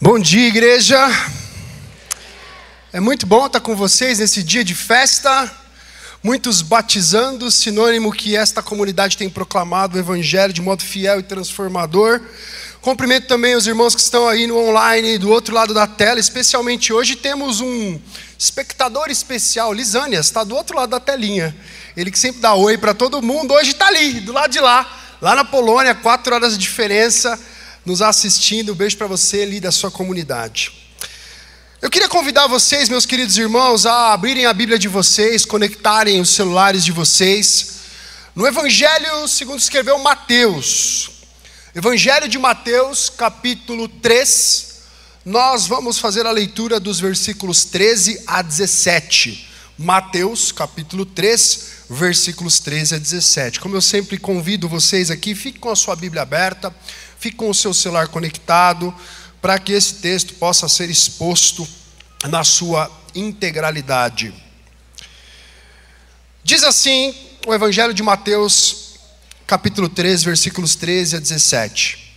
Bom 0.00 0.16
dia, 0.16 0.46
igreja. 0.46 0.96
É 2.92 3.00
muito 3.00 3.26
bom 3.26 3.46
estar 3.46 3.58
com 3.58 3.74
vocês 3.74 4.20
nesse 4.20 4.44
dia 4.44 4.62
de 4.62 4.72
festa. 4.72 5.50
Muitos 6.22 6.62
batizando, 6.62 7.50
sinônimo 7.50 8.12
que 8.12 8.36
esta 8.36 8.62
comunidade 8.62 9.16
tem 9.16 9.28
proclamado 9.28 9.96
o 9.96 9.98
Evangelho 9.98 10.52
de 10.52 10.62
modo 10.62 10.84
fiel 10.84 11.18
e 11.18 11.24
transformador. 11.24 12.20
Cumprimento 12.80 13.26
também 13.26 13.56
os 13.56 13.66
irmãos 13.66 13.92
que 13.92 14.00
estão 14.00 14.28
aí 14.28 14.46
no 14.46 14.56
online, 14.56 15.18
do 15.18 15.30
outro 15.30 15.52
lado 15.52 15.74
da 15.74 15.88
tela, 15.88 16.20
especialmente 16.20 16.92
hoje 16.92 17.16
temos 17.16 17.60
um 17.60 18.00
espectador 18.38 19.10
especial, 19.10 19.72
Lisânia, 19.72 20.20
está 20.20 20.44
do 20.44 20.54
outro 20.54 20.76
lado 20.76 20.90
da 20.90 21.00
telinha. 21.00 21.52
Ele 21.96 22.12
que 22.12 22.18
sempre 22.20 22.40
dá 22.40 22.54
oi 22.54 22.78
para 22.78 22.94
todo 22.94 23.20
mundo, 23.20 23.52
hoje 23.52 23.72
está 23.72 23.88
ali, 23.88 24.20
do 24.20 24.32
lado 24.32 24.52
de 24.52 24.60
lá, 24.60 25.16
lá 25.20 25.34
na 25.34 25.44
Polônia, 25.44 25.92
quatro 25.92 26.32
horas 26.36 26.52
de 26.52 26.58
diferença 26.58 27.36
nos 27.88 28.02
assistindo. 28.02 28.72
Um 28.72 28.76
beijo 28.76 28.98
para 28.98 29.06
você 29.06 29.42
ali 29.42 29.60
da 29.60 29.72
sua 29.72 29.90
comunidade. 29.90 30.72
Eu 31.80 31.88
queria 31.88 32.08
convidar 32.08 32.46
vocês, 32.46 32.88
meus 32.88 33.06
queridos 33.06 33.38
irmãos, 33.38 33.86
a 33.86 34.12
abrirem 34.12 34.44
a 34.44 34.52
Bíblia 34.52 34.78
de 34.78 34.88
vocês, 34.88 35.46
conectarem 35.46 36.20
os 36.20 36.28
celulares 36.28 36.84
de 36.84 36.92
vocês. 36.92 37.78
No 38.34 38.46
Evangelho, 38.46 39.26
segundo 39.26 39.58
escreveu 39.58 39.98
Mateus, 39.98 41.10
Evangelho 41.74 42.28
de 42.28 42.38
Mateus, 42.38 43.08
capítulo 43.08 43.88
3, 43.88 44.82
nós 45.24 45.66
vamos 45.66 45.98
fazer 45.98 46.26
a 46.26 46.30
leitura 46.30 46.78
dos 46.78 47.00
versículos 47.00 47.64
13 47.64 48.22
a 48.26 48.42
17. 48.42 49.48
Mateus, 49.78 50.50
capítulo 50.50 51.06
3, 51.06 51.66
versículos 51.88 52.58
13 52.58 52.96
a 52.96 52.98
17. 52.98 53.60
Como 53.60 53.76
eu 53.76 53.80
sempre 53.80 54.18
convido 54.18 54.68
vocês 54.68 55.10
aqui, 55.10 55.34
fique 55.34 55.58
com 55.58 55.70
a 55.70 55.76
sua 55.76 55.94
Bíblia 55.94 56.22
aberta. 56.22 56.74
Fique 57.18 57.36
com 57.36 57.50
o 57.50 57.54
seu 57.54 57.74
celular 57.74 58.08
conectado 58.08 58.94
para 59.42 59.58
que 59.58 59.72
esse 59.72 59.94
texto 59.94 60.34
possa 60.34 60.68
ser 60.68 60.88
exposto 60.90 61.66
na 62.28 62.44
sua 62.44 62.90
integralidade. 63.14 64.32
Diz 66.44 66.62
assim 66.62 67.14
o 67.46 67.54
Evangelho 67.54 67.92
de 67.92 68.02
Mateus, 68.02 68.94
capítulo 69.46 69.88
3, 69.88 70.22
versículos 70.22 70.74
13 70.76 71.16
a 71.16 71.18
17. 71.18 72.08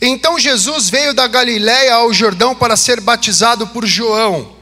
Então 0.00 0.38
Jesus 0.38 0.88
veio 0.88 1.14
da 1.14 1.26
Galiléia 1.26 1.94
ao 1.94 2.12
Jordão 2.12 2.54
para 2.54 2.76
ser 2.76 3.00
batizado 3.00 3.66
por 3.68 3.86
João. 3.86 4.56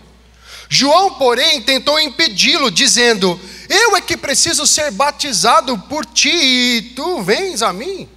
João, 0.69 1.15
porém, 1.15 1.63
tentou 1.63 1.99
impedi-lo, 1.99 2.71
dizendo: 2.71 3.41
Eu 3.69 3.97
é 3.97 4.01
que 4.01 4.17
preciso 4.17 4.67
ser 4.67 4.91
batizado 4.91 5.79
por 5.79 6.05
ti, 6.05 6.29
e 6.29 6.83
tu 6.95 7.23
vens 7.23 7.63
a 7.63 7.73
mim? 7.73 8.09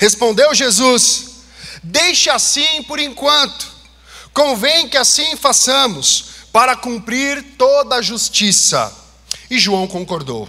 Respondeu 0.00 0.54
Jesus: 0.54 1.42
Deixe 1.82 2.30
assim 2.30 2.82
por 2.84 2.98
enquanto, 2.98 3.70
convém 4.32 4.88
que 4.88 4.96
assim 4.96 5.36
façamos, 5.36 6.24
para 6.50 6.74
cumprir 6.74 7.44
toda 7.58 7.96
a 7.96 8.02
justiça. 8.02 8.90
E 9.50 9.58
João 9.58 9.86
concordou. 9.86 10.48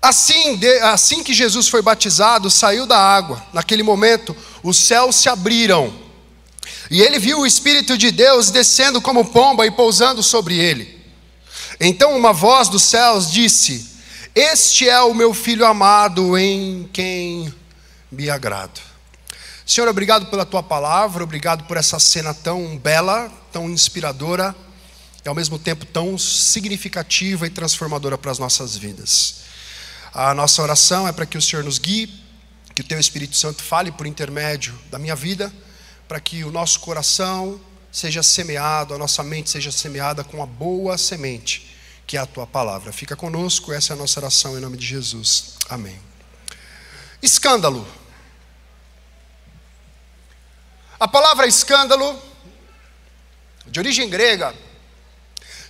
Assim, 0.00 0.60
assim 0.82 1.24
que 1.24 1.32
Jesus 1.32 1.68
foi 1.68 1.80
batizado, 1.80 2.50
saiu 2.50 2.86
da 2.86 2.98
água. 2.98 3.42
Naquele 3.52 3.82
momento, 3.82 4.36
os 4.62 4.76
céus 4.76 5.16
se 5.16 5.28
abriram. 5.28 5.90
E 6.90 7.00
ele 7.00 7.18
viu 7.18 7.40
o 7.40 7.46
Espírito 7.46 7.96
de 7.96 8.10
Deus 8.10 8.50
descendo 8.50 9.00
como 9.00 9.24
pomba 9.24 9.66
e 9.66 9.70
pousando 9.70 10.22
sobre 10.22 10.58
ele. 10.58 11.00
Então 11.80 12.14
uma 12.14 12.32
voz 12.32 12.68
dos 12.68 12.82
céus 12.82 13.30
disse: 13.30 13.91
este 14.34 14.88
é 14.88 14.98
o 15.02 15.12
meu 15.12 15.34
filho 15.34 15.66
amado 15.66 16.38
em 16.38 16.88
quem 16.90 17.52
me 18.10 18.30
agrado. 18.30 18.80
Senhor, 19.66 19.86
obrigado 19.88 20.24
pela 20.26 20.46
tua 20.46 20.62
palavra, 20.62 21.22
obrigado 21.22 21.64
por 21.64 21.76
essa 21.76 21.98
cena 21.98 22.32
tão 22.32 22.78
bela, 22.78 23.30
tão 23.52 23.68
inspiradora 23.68 24.56
e 25.22 25.28
ao 25.28 25.34
mesmo 25.34 25.58
tempo 25.58 25.84
tão 25.84 26.16
significativa 26.16 27.46
e 27.46 27.50
transformadora 27.50 28.16
para 28.16 28.30
as 28.30 28.38
nossas 28.38 28.74
vidas. 28.74 29.42
A 30.14 30.32
nossa 30.32 30.62
oração 30.62 31.06
é 31.06 31.12
para 31.12 31.26
que 31.26 31.36
o 31.36 31.42
Senhor 31.42 31.62
nos 31.62 31.78
guie, 31.78 32.08
que 32.74 32.80
o 32.80 32.84
teu 32.84 32.98
Espírito 32.98 33.36
Santo 33.36 33.62
fale 33.62 33.92
por 33.92 34.06
intermédio 34.06 34.74
da 34.90 34.98
minha 34.98 35.14
vida, 35.14 35.52
para 36.08 36.18
que 36.18 36.42
o 36.42 36.50
nosso 36.50 36.80
coração 36.80 37.60
seja 37.90 38.22
semeado, 38.22 38.94
a 38.94 38.98
nossa 38.98 39.22
mente 39.22 39.50
seja 39.50 39.70
semeada 39.70 40.24
com 40.24 40.42
a 40.42 40.46
boa 40.46 40.96
semente 40.96 41.71
que 42.06 42.16
é 42.16 42.20
a 42.20 42.26
tua 42.26 42.46
palavra. 42.46 42.92
Fica 42.92 43.16
conosco, 43.16 43.72
essa 43.72 43.92
é 43.92 43.94
a 43.94 43.98
nossa 43.98 44.20
oração 44.20 44.56
em 44.56 44.60
nome 44.60 44.76
de 44.76 44.86
Jesus. 44.86 45.56
Amém. 45.68 45.98
Escândalo. 47.22 47.86
A 50.98 51.08
palavra 51.08 51.46
escândalo, 51.46 52.20
de 53.66 53.80
origem 53.80 54.08
grega, 54.08 54.54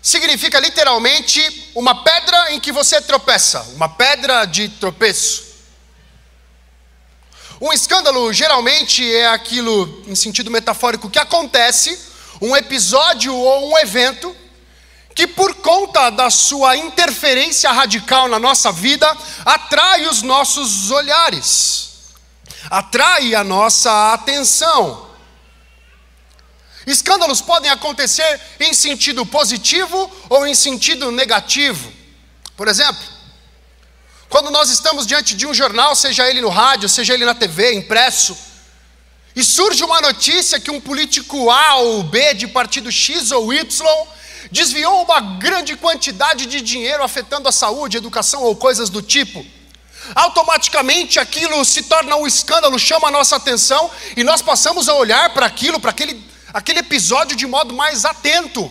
significa 0.03 0.59
literalmente 0.59 1.71
uma 1.75 2.03
pedra 2.03 2.53
em 2.53 2.61
que 2.61 2.73
você 2.73 3.01
tropeça, 3.01 3.63
uma 3.75 3.89
pedra 3.89 4.45
de 4.45 4.69
tropeço. 4.69 5.53
Um 7.61 7.73
escândalo 7.73 8.33
geralmente 8.33 9.09
é 9.15 9.29
aquilo, 9.29 10.03
em 10.09 10.17
sentido 10.17 10.51
metafórico, 10.51 11.09
que 11.09 11.19
acontece, 11.19 11.97
um 12.41 12.57
episódio 12.57 13.33
ou 13.33 13.71
um 13.71 13.79
evento 13.79 14.37
que 15.15 15.27
por 15.27 15.55
conta 15.57 16.11
da 16.11 16.31
sua 16.31 16.77
interferência 16.77 17.71
radical 17.71 18.29
na 18.29 18.39
nossa 18.39 18.73
vida, 18.73 19.07
atrai 19.45 20.07
os 20.07 20.23
nossos 20.23 20.91
olhares, 20.91 21.91
atrai 22.71 23.35
a 23.35 23.45
nossa 23.45 24.13
atenção. 24.13 25.11
Escândalos 26.87 27.41
podem 27.41 27.71
acontecer 27.71 28.41
em 28.59 28.75
sentido 28.75 29.25
positivo 29.25 30.11
ou 30.29 30.47
em 30.47 30.55
sentido 30.55 31.13
negativo. 31.13 31.93
Por 32.57 32.67
exemplo, 32.67 33.05
quando 34.29 34.51
nós 34.51 34.71
estamos 34.71 35.07
diante 35.07 35.35
de 35.35 35.47
um 35.47 35.55
jornal, 35.55 35.95
seja 35.95 36.29
ele 36.29 36.41
no 36.41 36.49
rádio, 36.49 36.89
seja 36.89 37.15
ele 37.15 37.25
na 37.25 37.35
TV, 37.35 37.75
impresso, 37.75 38.37
e 39.37 39.45
surge 39.45 39.85
uma 39.85 40.01
notícia 40.01 40.59
que 40.59 40.71
um 40.71 40.81
político 40.81 41.51
A 41.51 41.77
ou 41.77 42.03
B 42.03 42.35
de 42.35 42.47
partido 42.49 42.91
X 42.91 43.31
ou 43.31 43.53
Y 43.53 44.07
desviou 44.53 45.03
uma 45.03 45.19
grande 45.19 45.75
quantidade 45.77 46.45
de 46.45 46.61
dinheiro 46.61 47.03
afetando 47.03 47.49
a 47.49 47.53
saúde, 47.53 47.97
educação 47.97 48.43
ou 48.43 48.55
coisas 48.55 48.91
do 48.91 49.01
tipo, 49.01 49.45
automaticamente 50.15 51.19
aquilo 51.19 51.65
se 51.65 51.85
torna 51.85 52.17
um 52.17 52.27
escândalo, 52.27 52.79
chama 52.79 53.09
a 53.09 53.11
nossa 53.11 53.37
atenção 53.37 53.91
e 54.15 54.23
nós 54.23 54.43
passamos 54.43 54.91
a 54.91 54.95
olhar 54.95 55.33
para 55.33 55.47
aquilo, 55.47 55.81
para 55.81 55.91
aquele, 55.91 56.23
aquele 56.53 56.81
episódio 56.81 57.35
de 57.35 57.47
modo 57.47 57.73
mais 57.73 58.05
atento, 58.05 58.71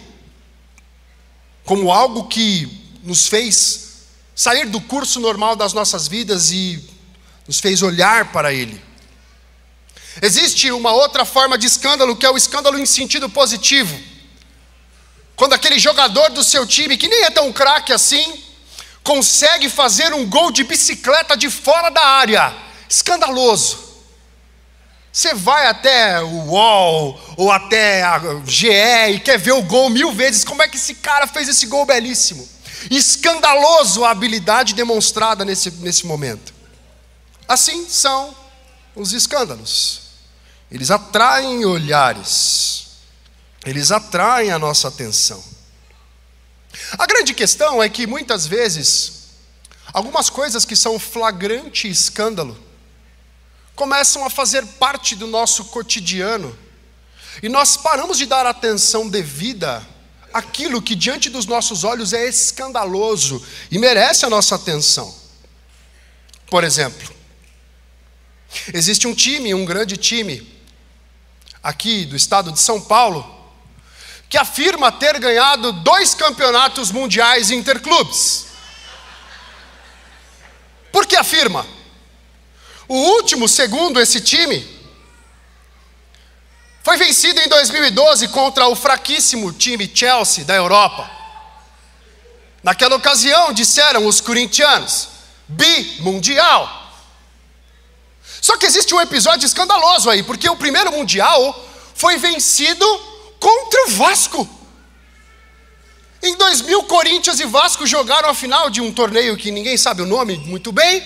como 1.66 1.92
algo 1.92 2.28
que 2.28 3.00
nos 3.04 3.28
fez 3.28 4.04
sair 4.36 4.68
do 4.68 4.80
curso 4.82 5.20
normal 5.20 5.56
das 5.56 5.74
nossas 5.74 6.08
vidas 6.08 6.52
e 6.52 6.80
nos 7.48 7.60
fez 7.60 7.82
olhar 7.82 8.32
para 8.32 8.54
ele. 8.54 8.80
Existe 10.22 10.72
uma 10.72 10.92
outra 10.92 11.26
forma 11.26 11.58
de 11.58 11.66
escândalo 11.66 12.16
que 12.16 12.26
é 12.26 12.30
o 12.30 12.38
escândalo 12.38 12.78
em 12.78 12.86
sentido 12.86 13.28
positivo. 13.28 14.11
Quando 15.42 15.54
aquele 15.54 15.80
jogador 15.80 16.30
do 16.30 16.44
seu 16.44 16.68
time, 16.68 16.96
que 16.96 17.08
nem 17.08 17.24
é 17.24 17.32
tão 17.32 17.52
craque 17.52 17.92
assim, 17.92 18.44
consegue 19.02 19.70
fazer 19.70 20.14
um 20.14 20.30
gol 20.30 20.52
de 20.52 20.64
bicicleta 20.64 21.36
de 21.36 21.50
fora 21.50 21.90
da 21.90 22.00
área, 22.00 22.54
escandaloso. 22.88 23.80
Você 25.12 25.34
vai 25.34 25.66
até 25.66 26.22
o 26.22 26.46
UOL 26.46 27.20
ou 27.38 27.52
até 27.52 28.04
a 28.04 28.22
GE 28.46 28.68
e 29.16 29.20
quer 29.20 29.40
ver 29.40 29.54
o 29.54 29.64
gol 29.64 29.90
mil 29.90 30.12
vezes. 30.12 30.44
Como 30.44 30.62
é 30.62 30.68
que 30.68 30.78
esse 30.78 30.94
cara 30.94 31.26
fez 31.26 31.50
esse 31.50 31.66
gol 31.66 31.88
belíssimo? 31.88 32.48
Escandaloso 32.92 34.06
a 34.06 34.12
habilidade 34.12 34.76
demonstrada 34.76 35.44
nesse, 35.44 35.72
nesse 35.72 36.06
momento. 36.06 36.54
Assim 37.48 37.90
são 37.90 38.36
os 38.96 39.12
escândalos. 39.12 40.02
Eles 40.70 40.92
atraem 40.92 41.66
olhares 41.66 42.81
eles 43.66 43.92
atraem 43.92 44.52
a 44.52 44.60
nossa 44.60 44.88
atenção. 44.88 45.44
A 46.98 47.06
grande 47.06 47.34
questão 47.34 47.82
é 47.82 47.90
que 47.90 48.08
muitas 48.08 48.48
vezes, 48.48 49.30
algumas 49.94 50.30
coisas 50.30 50.66
que 50.66 50.76
são 50.76 51.00
flagrante 51.00 51.90
escândalo, 51.90 52.58
começam 53.76 54.26
a 54.26 54.30
fazer 54.30 54.66
parte 54.66 55.16
do 55.16 55.28
nosso 55.28 55.66
cotidiano, 55.66 56.58
e 57.42 57.50
nós 57.50 57.78
paramos 57.78 58.18
de 58.18 58.26
dar 58.26 58.46
atenção 58.46 59.08
devida 59.08 59.86
àquilo 60.34 60.82
que 60.82 60.96
diante 60.96 61.30
dos 61.30 61.46
nossos 61.46 61.84
olhos 61.84 62.14
é 62.14 62.28
escandaloso 62.28 63.46
e 63.70 63.78
merece 63.78 64.26
a 64.26 64.30
nossa 64.30 64.56
atenção. 64.56 65.14
Por 66.50 66.64
exemplo, 66.64 67.14
existe 68.74 69.08
um 69.08 69.16
time, 69.16 69.54
um 69.54 69.66
grande 69.66 69.96
time, 69.98 70.62
aqui 71.64 72.06
do 72.06 72.16
estado 72.16 72.52
de 72.52 72.60
São 72.60 72.82
Paulo, 72.82 73.41
que 74.32 74.38
afirma 74.38 74.94
ter 74.94 75.20
ganhado 75.20 75.74
dois 75.74 76.16
campeonatos 76.16 76.90
mundiais 76.90 77.52
interclubes. 77.52 78.46
Por 80.90 81.06
que 81.06 81.18
afirma? 81.18 81.68
O 82.88 82.96
último, 82.96 83.48
segundo 83.48 84.00
esse 84.00 84.22
time, 84.22 84.80
Foi 86.84 86.98
vencido 86.98 87.40
em 87.40 87.48
2012 87.48 88.30
contra 88.30 88.68
o 88.68 88.76
fraquíssimo 88.76 89.54
time 89.54 89.90
Chelsea 89.94 90.44
da 90.44 90.56
Europa. 90.56 91.08
Naquela 92.64 92.96
ocasião, 92.96 93.54
disseram 93.54 94.08
os 94.08 94.20
corintianos, 94.20 95.10
bimundial. 95.48 96.92
Só 98.42 98.58
que 98.58 98.66
existe 98.66 98.96
um 98.96 99.00
episódio 99.00 99.46
escandaloso 99.46 100.10
aí, 100.10 100.24
porque 100.24 100.50
o 100.50 100.56
primeiro 100.56 100.92
mundial 100.92 101.70
foi 101.94 102.18
vencido 102.18 103.11
contra 103.42 103.88
o 103.88 103.92
Vasco. 103.98 104.48
Em 106.22 106.38
2000, 106.38 106.84
Corinthians 106.84 107.40
e 107.40 107.46
Vasco 107.46 107.88
jogaram 107.88 108.30
a 108.30 108.36
final 108.36 108.70
de 108.70 108.80
um 108.80 108.94
torneio 108.94 109.36
que 109.36 109.50
ninguém 109.50 109.76
sabe 109.76 110.04
o 110.04 110.06
nome 110.06 110.38
muito 110.38 110.72
bem. 110.72 111.04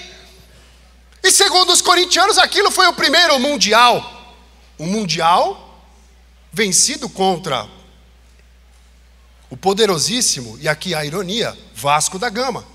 E 1.23 1.31
segundo 1.31 1.71
os 1.71 1.81
corintianos, 1.81 2.37
aquilo 2.37 2.69
foi 2.69 2.85
o 2.87 2.93
primeiro 2.93 3.39
mundial. 3.39 4.35
Um 4.77 4.85
mundial 4.85 5.81
vencido 6.51 7.07
contra 7.07 7.67
o 9.49 9.55
poderosíssimo, 9.55 10.57
e 10.59 10.67
aqui 10.67 10.93
a 10.93 11.05
ironia, 11.05 11.57
Vasco 11.73 12.19
da 12.19 12.29
Gama. 12.29 12.75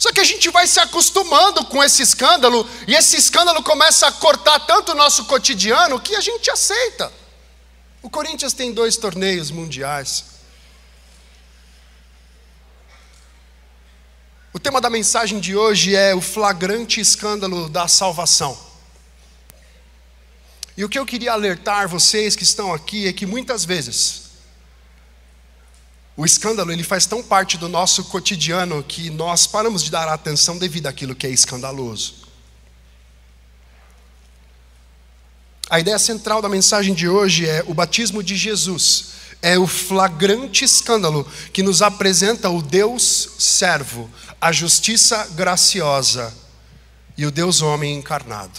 Só 0.00 0.10
que 0.14 0.20
a 0.20 0.24
gente 0.24 0.48
vai 0.48 0.66
se 0.66 0.80
acostumando 0.80 1.62
com 1.66 1.84
esse 1.84 2.00
escândalo, 2.00 2.66
e 2.88 2.94
esse 2.94 3.18
escândalo 3.18 3.62
começa 3.62 4.06
a 4.06 4.12
cortar 4.12 4.58
tanto 4.60 4.92
o 4.92 4.94
nosso 4.94 5.26
cotidiano 5.26 6.00
que 6.00 6.16
a 6.16 6.22
gente 6.22 6.50
aceita. 6.50 7.12
O 8.00 8.08
Corinthians 8.08 8.54
tem 8.54 8.72
dois 8.72 8.96
torneios 8.96 9.50
mundiais. 9.50 10.24
O 14.54 14.58
tema 14.58 14.80
da 14.80 14.88
mensagem 14.88 15.38
de 15.38 15.54
hoje 15.54 15.94
é 15.94 16.14
o 16.14 16.22
flagrante 16.22 16.98
escândalo 16.98 17.68
da 17.68 17.86
salvação. 17.86 18.58
E 20.78 20.82
o 20.82 20.88
que 20.88 20.98
eu 20.98 21.04
queria 21.04 21.32
alertar 21.32 21.86
vocês 21.86 22.34
que 22.34 22.42
estão 22.42 22.72
aqui 22.72 23.06
é 23.06 23.12
que 23.12 23.26
muitas 23.26 23.66
vezes 23.66 24.29
o 26.16 26.24
escândalo 26.24 26.72
ele 26.72 26.82
faz 26.82 27.06
tão 27.06 27.22
parte 27.22 27.56
do 27.56 27.68
nosso 27.68 28.04
cotidiano 28.04 28.82
que 28.82 29.10
nós 29.10 29.46
paramos 29.46 29.82
de 29.82 29.90
dar 29.90 30.08
atenção 30.08 30.58
devido 30.58 30.86
àquilo 30.86 31.14
que 31.14 31.26
é 31.26 31.30
escandaloso. 31.30 32.20
A 35.70 35.78
ideia 35.78 36.00
central 36.00 36.42
da 36.42 36.48
mensagem 36.48 36.92
de 36.92 37.08
hoje 37.08 37.46
é 37.48 37.64
o 37.66 37.72
batismo 37.72 38.24
de 38.24 38.36
Jesus. 38.36 39.10
É 39.40 39.56
o 39.56 39.68
flagrante 39.68 40.64
escândalo 40.64 41.24
que 41.52 41.62
nos 41.62 41.80
apresenta 41.80 42.50
o 42.50 42.60
Deus 42.60 43.30
servo, 43.38 44.10
a 44.40 44.50
justiça 44.50 45.28
graciosa 45.32 46.34
e 47.16 47.24
o 47.24 47.30
Deus 47.30 47.62
homem 47.62 47.94
encarnado. 47.94 48.58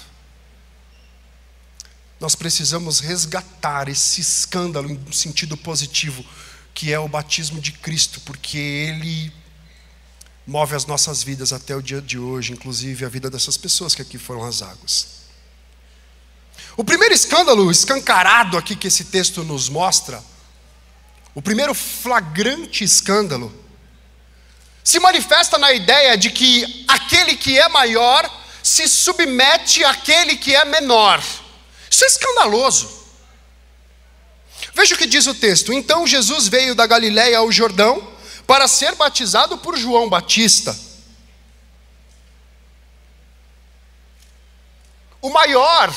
Nós 2.18 2.34
precisamos 2.34 3.00
resgatar 3.00 3.90
esse 3.90 4.22
escândalo 4.22 4.90
em 4.90 5.12
sentido 5.12 5.58
positivo, 5.58 6.24
que 6.74 6.94
é 6.94 7.00
o 7.00 7.08
batismo 7.08 7.60
de 7.60 7.72
Cristo, 7.72 8.22
porque 8.22 8.58
ele 8.58 9.32
move 10.46 10.76
as 10.76 10.86
nossas 10.86 11.24
vidas 11.24 11.54
até 11.54 11.76
o 11.76 11.82
dia 11.82 12.02
de 12.02 12.18
hoje, 12.18 12.54
inclusive 12.54 13.06
a 13.06 13.10
vida 13.10 13.30
dessas 13.30 13.58
pessoas 13.58 13.94
que 13.94 14.02
aqui 14.02 14.18
foram 14.18 14.44
as 14.44 14.62
águas. 14.62 15.22
O 16.76 16.84
primeiro 16.84 17.14
escândalo 17.14 17.70
escancarado 17.70 18.58
aqui 18.58 18.76
que 18.76 18.88
esse 18.88 19.06
texto 19.06 19.44
nos 19.44 19.70
mostra, 19.70 20.24
o 21.36 21.42
primeiro 21.42 21.74
flagrante 21.74 22.84
escândalo, 22.84 23.54
se 24.84 25.00
manifesta 25.00 25.58
na 25.58 25.72
ideia 25.72 26.18
de 26.18 26.32
que 26.32 26.86
aquele 26.88 27.36
que 27.36 27.58
é 27.58 27.70
maior 27.70 28.30
se 28.64 28.88
submete 28.88 29.84
àquele 29.84 30.38
que 30.38 30.56
é 30.56 30.66
menor. 30.66 31.22
Isso 31.90 32.04
é 32.04 32.08
escandaloso. 32.08 33.01
Veja 34.74 34.96
o 34.96 34.98
que 34.98 35.06
diz 35.06 35.28
o 35.28 35.36
texto. 35.36 35.74
Então 35.74 36.08
Jesus 36.08 36.48
veio 36.48 36.74
da 36.76 36.88
Galiléia 36.88 37.38
ao 37.38 37.52
Jordão 37.52 38.12
para 38.48 38.68
ser 38.68 38.96
batizado 38.96 39.58
por 39.58 39.78
João 39.78 40.10
Batista. 40.10 40.78
O 45.22 45.30
maior 45.30 45.94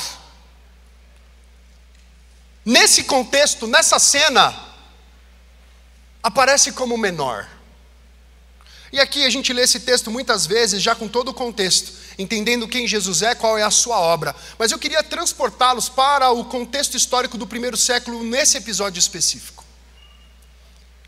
nesse 2.63 3.03
contexto, 3.03 3.67
nessa 3.67 3.99
cena, 3.99 4.55
aparece 6.21 6.71
como 6.71 6.97
menor. 6.97 7.47
E 8.91 8.99
aqui 8.99 9.25
a 9.25 9.29
gente 9.29 9.53
lê 9.53 9.61
esse 9.61 9.79
texto 9.81 10.09
muitas 10.09 10.45
vezes, 10.45 10.81
já 10.81 10.95
com 10.95 11.07
todo 11.07 11.29
o 11.29 11.33
contexto, 11.33 11.91
entendendo 12.17 12.67
quem 12.67 12.87
Jesus 12.87 13.21
é, 13.21 13.35
qual 13.35 13.57
é 13.57 13.63
a 13.63 13.71
sua 13.71 13.99
obra. 13.99 14.35
Mas 14.57 14.71
eu 14.71 14.79
queria 14.79 15.03
transportá-los 15.03 15.89
para 15.89 16.31
o 16.31 16.45
contexto 16.45 16.95
histórico 16.95 17.37
do 17.37 17.47
primeiro 17.47 17.77
século 17.77 18.23
nesse 18.23 18.57
episódio 18.57 18.99
específico. 18.99 19.63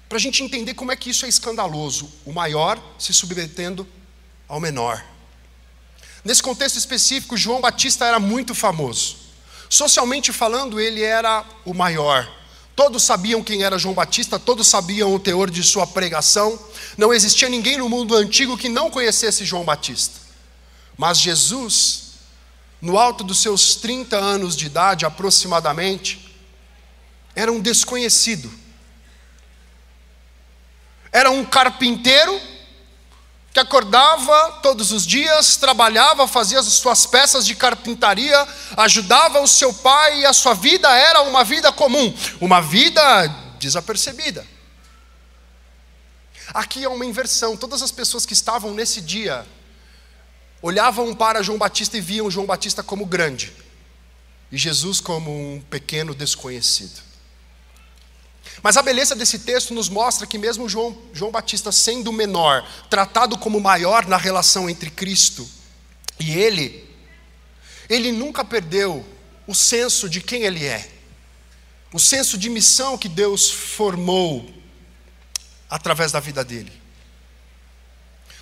Para 0.07 0.17
a 0.17 0.21
gente 0.21 0.41
entender 0.41 0.73
como 0.73 0.91
é 0.91 0.95
que 0.95 1.09
isso 1.09 1.25
é 1.25 1.29
escandaloso, 1.29 2.09
o 2.25 2.31
maior 2.31 2.81
se 2.97 3.13
submetendo 3.13 3.85
ao 4.47 4.59
menor. 4.59 5.03
Nesse 6.23 6.41
contexto 6.41 6.77
específico, 6.77 7.37
João 7.37 7.61
Batista 7.61 8.05
era 8.05 8.19
muito 8.19 8.55
famoso. 8.55 9.17
Socialmente 9.69 10.31
falando, 10.31 10.79
ele 10.79 11.01
era 11.01 11.45
o 11.65 11.73
maior. 11.73 12.29
Todos 12.75 13.03
sabiam 13.03 13.43
quem 13.43 13.63
era 13.63 13.77
João 13.77 13.95
Batista, 13.95 14.37
todos 14.37 14.67
sabiam 14.67 15.13
o 15.13 15.19
teor 15.19 15.49
de 15.49 15.63
sua 15.63 15.85
pregação. 15.87 16.57
Não 16.97 17.13
existia 17.13 17.49
ninguém 17.49 17.77
no 17.77 17.89
mundo 17.89 18.15
antigo 18.15 18.57
que 18.57 18.69
não 18.69 18.89
conhecesse 18.89 19.43
João 19.43 19.63
Batista. 19.63 20.26
Mas 20.97 21.19
Jesus, 21.19 22.13
no 22.81 22.97
alto 22.97 23.23
dos 23.23 23.39
seus 23.39 23.75
30 23.75 24.17
anos 24.17 24.55
de 24.55 24.65
idade 24.65 25.05
aproximadamente, 25.05 26.35
era 27.35 27.51
um 27.51 27.61
desconhecido. 27.61 28.51
Era 31.11 31.29
um 31.29 31.45
carpinteiro 31.45 32.41
que 33.53 33.59
acordava 33.59 34.59
todos 34.61 34.91
os 34.91 35.05
dias, 35.05 35.55
trabalhava, 35.55 36.27
fazia 36.27 36.59
as 36.59 36.65
suas 36.65 37.05
peças 37.05 37.45
de 37.45 37.55
carpintaria, 37.55 38.47
ajudava 38.75 39.39
o 39.41 39.47
seu 39.47 39.73
pai 39.73 40.21
e 40.21 40.25
a 40.25 40.33
sua 40.33 40.53
vida 40.53 40.89
era 40.89 41.21
uma 41.21 41.43
vida 41.43 41.71
comum, 41.71 42.13
uma 42.39 42.61
vida 42.61 43.27
desapercebida. 43.59 44.45
Aqui 46.53 46.83
é 46.83 46.89
uma 46.89 47.05
inversão. 47.05 47.57
Todas 47.57 47.81
as 47.81 47.91
pessoas 47.91 48.25
que 48.25 48.33
estavam 48.33 48.73
nesse 48.73 49.01
dia 49.01 49.45
olhavam 50.61 51.13
para 51.15 51.43
João 51.43 51.57
Batista 51.57 51.97
e 51.97 52.01
viam 52.01 52.31
João 52.31 52.45
Batista 52.45 52.81
como 52.81 53.05
grande 53.05 53.53
e 54.51 54.57
Jesus 54.57 54.99
como 54.99 55.31
um 55.31 55.61
pequeno 55.61 56.15
desconhecido. 56.15 57.01
Mas 58.63 58.77
a 58.77 58.81
beleza 58.81 59.15
desse 59.15 59.39
texto 59.39 59.73
nos 59.73 59.89
mostra 59.89 60.25
que, 60.25 60.37
mesmo 60.37 60.67
João, 60.67 60.97
João 61.13 61.31
Batista 61.31 61.71
sendo 61.71 62.11
menor, 62.11 62.67
tratado 62.89 63.37
como 63.37 63.59
maior 63.59 64.07
na 64.07 64.17
relação 64.17 64.69
entre 64.69 64.89
Cristo 64.89 65.47
e 66.19 66.31
ele, 66.31 66.89
ele 67.89 68.11
nunca 68.11 68.43
perdeu 68.43 69.05
o 69.45 69.53
senso 69.53 70.09
de 70.09 70.21
quem 70.21 70.43
ele 70.43 70.65
é, 70.65 70.89
o 71.93 71.99
senso 71.99 72.37
de 72.37 72.49
missão 72.49 72.97
que 72.97 73.07
Deus 73.07 73.49
formou 73.49 74.49
através 75.69 76.11
da 76.11 76.19
vida 76.19 76.43
dele. 76.43 76.71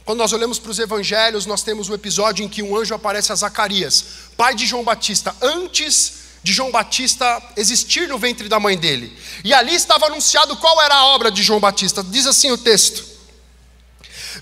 Quando 0.06 0.20
nós 0.20 0.32
olhamos 0.34 0.60
para 0.60 0.70
os 0.70 0.78
evangelhos, 0.78 1.48
nós 1.48 1.64
temos 1.64 1.90
um 1.90 1.94
episódio 1.96 2.46
em 2.46 2.48
que 2.48 2.62
um 2.62 2.78
anjo 2.78 2.94
aparece 2.94 3.32
a 3.32 3.36
Zacarias, 3.36 4.06
pai 4.38 4.54
de 4.54 4.68
João 4.68 4.84
Batista, 4.84 5.36
antes 5.42 6.26
de 6.44 6.54
João 6.54 6.70
Batista 6.70 7.42
existir 7.58 8.08
no 8.08 8.20
ventre 8.20 8.48
da 8.48 8.60
mãe 8.60 8.78
dele. 8.78 9.18
E 9.44 9.52
ali 9.52 9.74
estava 9.74 10.06
anunciado 10.06 10.56
qual 10.58 10.80
era 10.80 10.94
a 10.94 11.06
obra 11.08 11.32
de 11.32 11.42
João 11.42 11.60
Batista. 11.60 12.04
Diz 12.04 12.28
assim 12.28 12.52
o 12.52 12.58
texto: 12.58 13.04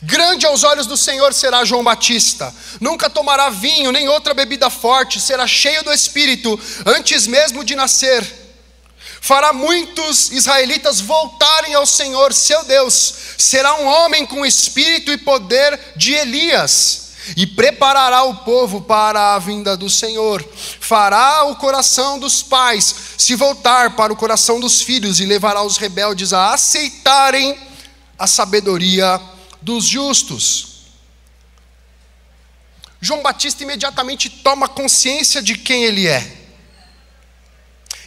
Grande 0.01 0.45
aos 0.45 0.65
olhos 0.65 0.85
do 0.85 0.97
Senhor 0.97 1.33
será 1.33 1.63
João 1.63 1.81
Batista, 1.81 2.53
nunca 2.81 3.09
tomará 3.09 3.49
vinho 3.49 3.93
nem 3.93 4.09
outra 4.09 4.33
bebida 4.33 4.69
forte, 4.69 5.21
será 5.21 5.47
cheio 5.47 5.81
do 5.81 5.93
espírito 5.93 6.59
antes 6.85 7.25
mesmo 7.25 7.63
de 7.63 7.73
nascer. 7.73 8.42
Fará 9.23 9.53
muitos 9.53 10.33
israelitas 10.33 10.99
voltarem 10.99 11.73
ao 11.73 11.85
Senhor, 11.85 12.33
seu 12.33 12.61
Deus. 12.65 13.13
Será 13.37 13.75
um 13.75 13.85
homem 13.85 14.25
com 14.25 14.45
espírito 14.45 15.13
e 15.13 15.17
poder 15.17 15.79
de 15.95 16.13
Elias 16.13 17.13
e 17.37 17.47
preparará 17.47 18.23
o 18.23 18.35
povo 18.43 18.81
para 18.81 19.33
a 19.33 19.39
vinda 19.39 19.77
do 19.77 19.89
Senhor. 19.89 20.45
Fará 20.77 21.45
o 21.45 21.55
coração 21.55 22.19
dos 22.19 22.43
pais 22.43 22.93
se 23.17 23.33
voltar 23.33 23.95
para 23.95 24.11
o 24.11 24.15
coração 24.17 24.59
dos 24.59 24.81
filhos 24.81 25.21
e 25.21 25.25
levará 25.25 25.63
os 25.63 25.77
rebeldes 25.77 26.33
a 26.33 26.53
aceitarem 26.53 27.57
a 28.19 28.27
sabedoria 28.27 29.21
dos 29.61 29.85
justos. 29.85 30.83
João 32.99 33.21
Batista 33.21 33.63
imediatamente 33.63 34.29
toma 34.29 34.67
consciência 34.67 35.41
de 35.41 35.57
quem 35.57 35.85
ele 35.85 36.09
é. 36.09 36.42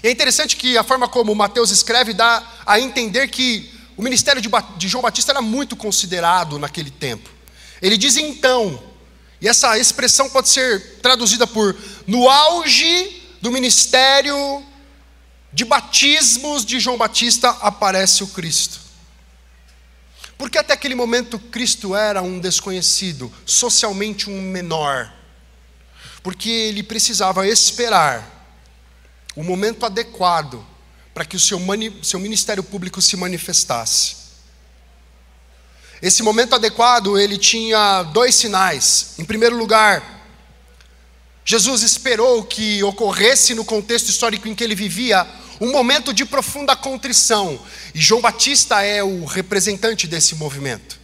É 0.06 0.10
interessante 0.10 0.56
que 0.56 0.76
a 0.78 0.84
forma 0.84 1.08
como 1.08 1.34
Mateus 1.34 1.70
escreve 1.70 2.12
dá 2.12 2.42
a 2.64 2.78
entender 2.78 3.28
que 3.28 3.72
o 3.96 4.02
ministério 4.02 4.42
de 4.76 4.88
João 4.88 5.02
Batista 5.02 5.32
era 5.32 5.42
muito 5.42 5.74
considerado 5.74 6.58
naquele 6.58 6.90
tempo. 6.90 7.28
Ele 7.80 7.96
diz 7.96 8.16
então, 8.16 8.82
e 9.40 9.48
essa 9.48 9.78
expressão 9.78 10.30
pode 10.30 10.48
ser 10.48 10.98
traduzida 11.00 11.46
por 11.46 11.76
no 12.06 12.28
auge 12.28 13.22
do 13.40 13.50
ministério 13.50 14.64
de 15.52 15.64
batismos 15.64 16.64
de 16.64 16.78
João 16.78 16.98
Batista 16.98 17.50
aparece 17.60 18.22
o 18.22 18.28
Cristo. 18.28 18.78
Porque 20.38 20.58
até 20.58 20.74
aquele 20.74 20.94
momento 20.94 21.38
Cristo 21.38 21.96
era 21.96 22.20
um 22.20 22.38
desconhecido, 22.38 23.32
socialmente 23.46 24.28
um 24.28 24.40
menor. 24.40 25.10
Porque 26.22 26.50
ele 26.50 26.82
precisava 26.82 27.48
esperar 27.48 28.35
o 29.36 29.44
momento 29.44 29.84
adequado 29.84 30.64
para 31.14 31.24
que 31.24 31.36
o 31.36 31.40
seu, 31.40 31.60
seu 32.02 32.18
ministério 32.18 32.62
público 32.62 33.00
se 33.00 33.16
manifestasse. 33.16 34.16
Esse 36.02 36.22
momento 36.22 36.54
adequado, 36.54 37.18
ele 37.18 37.38
tinha 37.38 38.02
dois 38.02 38.34
sinais. 38.34 39.14
Em 39.18 39.24
primeiro 39.24 39.56
lugar, 39.56 40.16
Jesus 41.44 41.82
esperou 41.82 42.44
que 42.44 42.82
ocorresse 42.82 43.54
no 43.54 43.64
contexto 43.64 44.08
histórico 44.08 44.48
em 44.48 44.54
que 44.54 44.64
ele 44.64 44.74
vivia 44.74 45.26
um 45.60 45.72
momento 45.72 46.12
de 46.12 46.24
profunda 46.24 46.76
contrição. 46.76 47.58
E 47.94 48.00
João 48.00 48.20
Batista 48.20 48.82
é 48.82 49.02
o 49.02 49.24
representante 49.24 50.06
desse 50.06 50.34
movimento. 50.34 50.98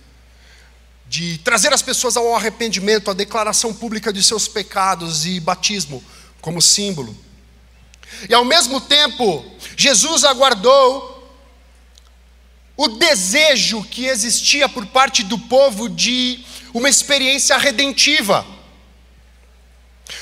De 1.08 1.38
trazer 1.38 1.72
as 1.72 1.80
pessoas 1.80 2.16
ao 2.16 2.34
arrependimento, 2.34 3.10
à 3.10 3.14
declaração 3.14 3.72
pública 3.72 4.12
de 4.12 4.22
seus 4.22 4.48
pecados 4.48 5.24
e 5.24 5.40
batismo 5.40 6.02
como 6.40 6.60
símbolo. 6.60 7.16
E 8.28 8.34
ao 8.34 8.44
mesmo 8.44 8.80
tempo, 8.80 9.44
Jesus 9.76 10.24
aguardou 10.24 11.12
o 12.76 12.88
desejo 12.88 13.84
que 13.84 14.06
existia 14.06 14.68
por 14.68 14.86
parte 14.86 15.22
do 15.22 15.38
povo 15.38 15.88
de 15.88 16.44
uma 16.72 16.88
experiência 16.88 17.56
redentiva. 17.58 18.46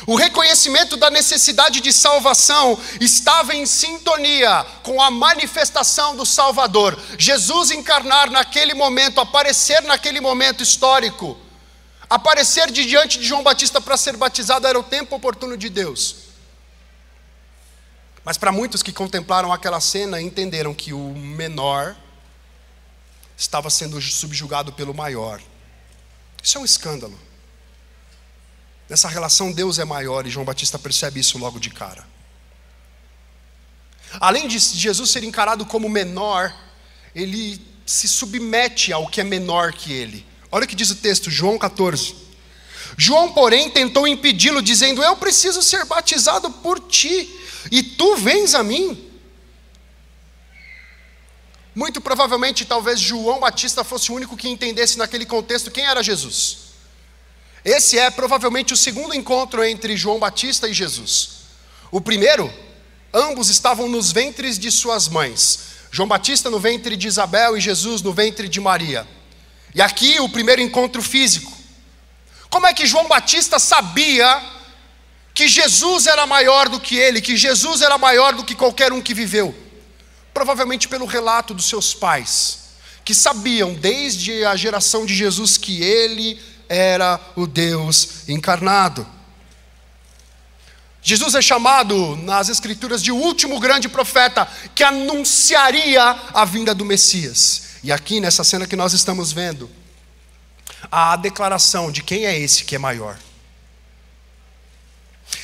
O 0.07 0.15
reconhecimento 0.15 0.97
da 0.97 1.11
necessidade 1.11 1.81
de 1.81 1.93
salvação 1.93 2.79
estava 3.01 3.55
em 3.55 3.67
sintonia 3.67 4.65
com 4.83 5.01
a 5.01 5.11
manifestação 5.11 6.17
do 6.17 6.25
Salvador. 6.25 6.99
Jesus 7.19 7.71
encarnar 7.71 8.31
naquele 8.31 8.75
momento, 8.75 9.21
aparecer 9.21 9.83
naquele 9.83 10.21
momento 10.21 10.63
histórico, 10.63 11.37
aparecer 12.09 12.71
de 12.71 12.85
diante 12.85 13.19
de 13.19 13.27
João 13.27 13.43
Batista 13.43 13.81
para 13.81 13.97
ser 13.97 14.17
batizado 14.17 14.67
era 14.67 14.79
o 14.79 14.83
tempo 14.83 15.17
oportuno 15.17 15.57
de 15.57 15.69
Deus. 15.69 16.20
Mas 18.25 18.37
para 18.37 18.53
muitos 18.53 18.83
que 18.83 18.93
contemplaram 18.93 19.53
aquela 19.53 19.81
cena, 19.81 20.21
entenderam 20.21 20.75
que 20.75 20.93
o 20.93 21.15
menor 21.15 21.97
estava 23.37 23.71
sendo 23.71 24.01
subjugado 24.01 24.73
pelo 24.73 24.93
maior. 24.93 25.41
Isso 26.43 26.59
é 26.59 26.61
um 26.61 26.65
escândalo. 26.65 27.19
Nessa 28.89 29.09
relação, 29.09 29.53
Deus 29.53 29.79
é 29.79 29.85
maior 29.85 30.27
e 30.27 30.31
João 30.31 30.45
Batista 30.45 30.79
percebe 30.79 31.21
isso 31.21 31.39
logo 31.39 31.59
de 31.59 31.71
cara. 31.71 32.05
Além 34.21 34.49
de 34.49 34.59
Jesus 34.59 35.11
ser 35.11 35.23
encarado 35.23 35.65
como 35.65 35.89
menor, 35.89 36.53
ele 37.15 37.65
se 37.87 38.09
submete 38.09 38.93
ao 38.93 39.09
que 39.09 39.21
é 39.21 39.25
menor 39.25 39.73
que 39.73 39.93
ele. 39.93 40.27
Olha 40.51 40.65
o 40.65 40.69
que 40.69 40.75
diz 40.75 40.91
o 40.91 40.97
texto, 40.97 41.31
João 41.31 41.59
14. 41.59 42.17
João, 42.97 43.33
porém, 43.33 43.71
tentou 43.71 44.07
impedi-lo, 44.07 44.63
dizendo: 44.63 45.03
Eu 45.03 45.17
preciso 45.17 45.63
ser 45.63 45.85
batizado 45.85 46.51
por 46.51 46.81
ti, 46.81 47.29
e 47.71 47.83
tu 47.83 48.17
vens 48.17 48.55
a 48.55 48.63
mim. 48.63 49.11
Muito 51.75 52.01
provavelmente, 52.01 52.65
talvez 52.65 52.99
João 52.99 53.41
Batista 53.41 53.85
fosse 53.85 54.11
o 54.11 54.15
único 54.15 54.37
que 54.37 54.49
entendesse 54.49 54.99
naquele 54.99 55.25
contexto 55.25 55.71
quem 55.71 55.87
era 55.87 56.03
Jesus. 56.03 56.71
Esse 57.65 57.99
é 57.99 58.11
provavelmente 58.11 58.73
o 58.73 58.77
segundo 58.77 59.15
encontro 59.15 59.63
entre 59.65 59.97
João 59.97 60.19
Batista 60.19 60.69
e 60.69 60.73
Jesus. 60.73 61.41
O 61.91 62.01
primeiro, 62.01 62.53
ambos 63.13 63.49
estavam 63.49 63.89
nos 63.89 64.13
ventres 64.13 64.59
de 64.59 64.71
suas 64.71 65.09
mães. 65.09 65.61
João 65.91 66.09
Batista 66.09 66.49
no 66.51 66.59
ventre 66.59 66.97
de 66.97 67.07
Isabel 67.07 67.57
e 67.57 67.61
Jesus 67.61 68.03
no 68.03 68.13
ventre 68.13 68.49
de 68.49 68.61
Maria. 68.61 69.07
E 69.75 69.83
aqui 69.83 70.19
o 70.21 70.29
primeiro 70.29 70.63
encontro 70.63 71.03
físico. 71.03 71.60
Como 72.51 72.67
é 72.67 72.75
que 72.75 72.85
João 72.85 73.07
Batista 73.07 73.61
sabia 73.61 74.43
que 75.33 75.47
Jesus 75.47 76.09
era 76.09 76.27
maior 76.27 76.69
do 76.69 76.81
que 76.81 76.97
ele, 76.97 77.21
que 77.21 77.37
Jesus 77.37 77.81
era 77.81 77.97
maior 77.97 78.35
do 78.35 78.45
que 78.45 78.57
qualquer 78.57 78.93
um 78.93 79.01
que 79.01 79.15
viveu? 79.15 79.55
Provavelmente 80.35 80.89
pelo 80.89 81.07
relato 81.07 81.55
dos 81.55 81.67
seus 81.67 81.95
pais, 81.95 82.59
que 83.05 83.15
sabiam 83.15 83.73
desde 83.73 84.45
a 84.45 84.57
geração 84.57 85.07
de 85.07 85.15
Jesus 85.15 85.57
que 85.57 85.81
ele 85.81 86.41
era 86.69 87.21
o 87.37 87.47
Deus 87.47 88.29
encarnado. 88.29 89.07
Jesus 91.03 91.35
é 91.35 91.41
chamado 91.41 92.17
nas 92.17 92.49
Escrituras 92.49 93.03
de 93.03 93.11
o 93.11 93.17
último 93.17 93.59
grande 93.59 93.89
profeta 93.89 94.47
que 94.75 94.85
anunciaria 94.85 96.03
a 96.35 96.45
vinda 96.45 96.75
do 96.75 96.85
Messias. 96.85 97.63
E 97.83 97.91
aqui 97.91 98.21
nessa 98.21 98.45
cena 98.45 98.67
que 98.67 98.77
nós 98.77 98.93
estamos 98.93 99.33
vendo, 99.33 99.71
a 100.91 101.17
declaração 101.17 101.91
de 101.93 102.03
quem 102.03 102.27
é 102.27 102.39
esse 102.39 102.65
que 102.65 102.75
é 102.75 102.79
maior. 102.79 103.19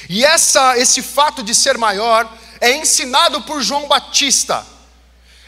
E 0.09 0.25
essa, 0.25 0.79
esse 0.79 1.03
fato 1.03 1.43
de 1.43 1.55
ser 1.55 1.79
maior 1.79 2.31
é 2.61 2.73
ensinado 2.73 3.43
por 3.43 3.63
João 3.63 3.87
Batista. 3.87 4.67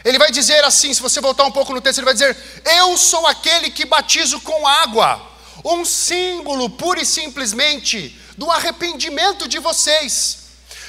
Ele 0.03 0.17
vai 0.17 0.31
dizer 0.31 0.63
assim, 0.63 0.93
se 0.93 1.01
você 1.01 1.19
voltar 1.19 1.43
um 1.45 1.51
pouco 1.51 1.73
no 1.73 1.81
texto, 1.81 1.99
ele 1.99 2.05
vai 2.05 2.13
dizer: 2.13 2.37
Eu 2.65 2.97
sou 2.97 3.27
aquele 3.27 3.69
que 3.69 3.85
batizo 3.85 4.39
com 4.39 4.65
água 4.65 5.29
um 5.63 5.83
símbolo 5.83 6.69
pura 6.69 7.01
e 7.01 7.05
simplesmente 7.05 8.17
do 8.37 8.49
arrependimento 8.49 9.47
de 9.47 9.59
vocês, 9.59 10.37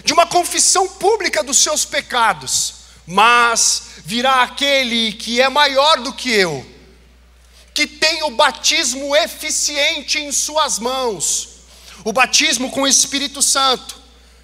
de 0.05 0.13
uma 0.13 0.27
confissão 0.27 0.89
pública 0.89 1.43
dos 1.43 1.59
seus 1.59 1.85
pecados. 1.85 2.75
Mas 3.07 3.83
virá 4.05 4.43
aquele 4.43 5.13
que 5.13 5.41
é 5.41 5.49
maior 5.49 6.01
do 6.01 6.13
que 6.13 6.31
eu, 6.31 6.65
que 7.81 7.87
tem 7.87 8.23
o 8.25 8.33
batismo 8.33 9.17
eficiente 9.17 10.19
em 10.19 10.31
suas 10.31 10.79
mãos, 10.79 11.49
o 12.05 12.13
batismo 12.13 12.71
com 12.71 12.83
o 12.83 12.87
Espírito 12.87 13.41
Santo, 13.41 13.97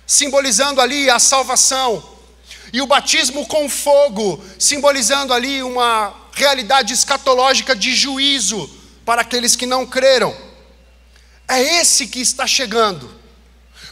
simbolizando 0.07 0.81
ali 0.81 1.11
a 1.11 1.19
salvação, 1.19 2.03
e 2.73 2.81
o 2.81 2.87
batismo 2.87 3.45
com 3.47 3.69
fogo, 3.69 4.43
simbolizando 4.59 5.35
ali 5.35 5.63
uma 5.63 6.15
realidade 6.33 6.95
escatológica 6.95 7.77
de 7.77 7.95
juízo 7.95 8.71
para 9.05 9.21
aqueles 9.21 9.55
que 9.55 9.67
não 9.67 9.85
creram. 9.85 10.35
É 11.47 11.61
esse 11.61 12.07
que 12.07 12.21
está 12.21 12.47
chegando. 12.47 13.15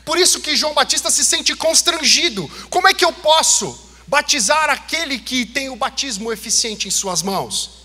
Por 0.07 0.17
isso 0.17 0.41
que 0.41 0.57
João 0.57 0.73
Batista 0.73 1.11
se 1.11 1.23
sente 1.23 1.55
constrangido. 1.55 2.51
Como 2.71 2.89
é 2.89 2.95
que 2.95 3.05
eu 3.05 3.13
posso 3.13 3.79
batizar 4.07 4.71
aquele 4.71 5.19
que 5.19 5.45
tem 5.45 5.69
o 5.69 5.77
batismo 5.77 6.33
eficiente 6.33 6.89
em 6.89 6.91
suas 6.91 7.21
mãos? 7.21 7.84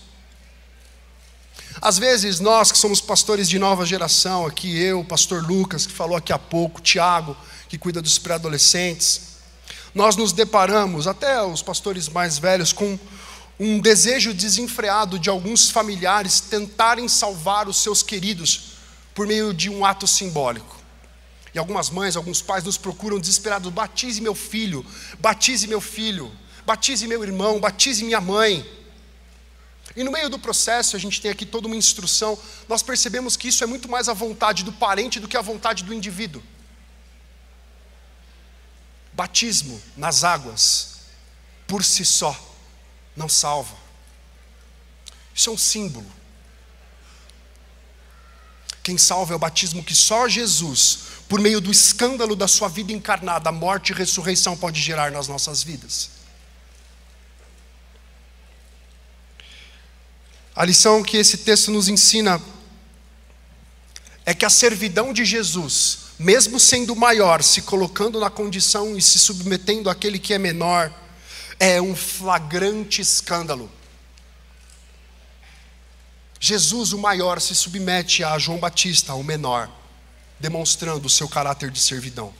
Às 1.82 1.98
vezes, 1.98 2.40
nós 2.40 2.70
que 2.70 2.76
somos 2.76 3.00
pastores 3.00 3.48
de 3.48 3.58
nova 3.58 3.86
geração, 3.86 4.44
aqui 4.44 4.78
eu, 4.78 5.00
o 5.00 5.04
pastor 5.04 5.42
Lucas, 5.42 5.86
que 5.86 5.92
falou 5.92 6.16
aqui 6.16 6.30
há 6.30 6.38
pouco, 6.38 6.80
Tiago, 6.80 7.34
que 7.68 7.78
cuida 7.78 8.02
dos 8.02 8.18
pré-adolescentes, 8.18 9.22
nós 9.94 10.14
nos 10.14 10.32
deparamos, 10.32 11.06
até 11.06 11.42
os 11.42 11.62
pastores 11.62 12.08
mais 12.08 12.38
velhos, 12.38 12.72
com 12.72 12.98
um 13.58 13.80
desejo 13.80 14.34
desenfreado 14.34 15.18
de 15.18 15.30
alguns 15.30 15.70
familiares 15.70 16.40
tentarem 16.40 17.08
salvar 17.08 17.66
os 17.66 17.78
seus 17.82 18.02
queridos 18.02 18.72
por 19.14 19.26
meio 19.26 19.54
de 19.54 19.70
um 19.70 19.84
ato 19.84 20.06
simbólico. 20.06 20.78
E 21.54 21.58
algumas 21.58 21.88
mães, 21.90 22.14
alguns 22.14 22.42
pais 22.42 22.62
nos 22.62 22.76
procuram 22.76 23.18
desesperados: 23.18 23.72
batize 23.72 24.20
meu 24.20 24.34
filho, 24.34 24.84
batize 25.18 25.66
meu 25.66 25.80
filho, 25.80 26.30
batize 26.64 27.06
meu 27.06 27.22
irmão, 27.24 27.58
batize 27.58 28.04
minha 28.04 28.20
mãe. 28.20 28.79
E 29.96 30.04
no 30.04 30.12
meio 30.12 30.28
do 30.28 30.38
processo, 30.38 30.94
a 30.94 30.98
gente 30.98 31.20
tem 31.20 31.30
aqui 31.30 31.44
toda 31.44 31.66
uma 31.66 31.76
instrução, 31.76 32.38
nós 32.68 32.82
percebemos 32.82 33.36
que 33.36 33.48
isso 33.48 33.64
é 33.64 33.66
muito 33.66 33.88
mais 33.88 34.08
a 34.08 34.12
vontade 34.12 34.62
do 34.62 34.72
parente 34.72 35.18
do 35.18 35.26
que 35.26 35.36
a 35.36 35.42
vontade 35.42 35.82
do 35.82 35.92
indivíduo. 35.92 36.42
Batismo 39.12 39.82
nas 39.96 40.22
águas, 40.22 41.00
por 41.66 41.84
si 41.84 42.04
só, 42.04 42.38
não 43.16 43.28
salva. 43.28 43.76
Isso 45.34 45.50
é 45.50 45.52
um 45.52 45.58
símbolo. 45.58 46.10
Quem 48.82 48.96
salva 48.96 49.32
é 49.32 49.36
o 49.36 49.38
batismo 49.38 49.84
que 49.84 49.94
só 49.94 50.28
Jesus, 50.28 51.00
por 51.28 51.40
meio 51.40 51.60
do 51.60 51.70
escândalo 51.70 52.34
da 52.34 52.48
sua 52.48 52.68
vida 52.68 52.92
encarnada, 52.92 53.50
morte 53.50 53.90
e 53.90 53.94
ressurreição, 53.94 54.56
pode 54.56 54.80
gerar 54.80 55.10
nas 55.10 55.28
nossas 55.28 55.62
vidas. 55.62 56.19
A 60.60 60.64
lição 60.66 61.02
que 61.02 61.16
esse 61.16 61.38
texto 61.38 61.70
nos 61.70 61.88
ensina 61.88 62.38
é 64.26 64.34
que 64.34 64.44
a 64.44 64.50
servidão 64.50 65.10
de 65.10 65.24
Jesus, 65.24 66.00
mesmo 66.18 66.60
sendo 66.60 66.94
maior, 66.94 67.42
se 67.42 67.62
colocando 67.62 68.20
na 68.20 68.28
condição 68.28 68.94
e 68.94 69.00
se 69.00 69.18
submetendo 69.18 69.88
àquele 69.88 70.18
que 70.18 70.34
é 70.34 70.38
menor, 70.38 70.92
é 71.58 71.80
um 71.80 71.96
flagrante 71.96 73.00
escândalo. 73.00 73.72
Jesus, 76.38 76.92
o 76.92 76.98
maior, 76.98 77.40
se 77.40 77.54
submete 77.54 78.22
a 78.22 78.38
João 78.38 78.58
Batista, 78.58 79.14
o 79.14 79.24
menor, 79.24 79.66
demonstrando 80.38 81.06
o 81.06 81.10
seu 81.10 81.26
caráter 81.26 81.70
de 81.70 81.80
servidão. 81.80 82.34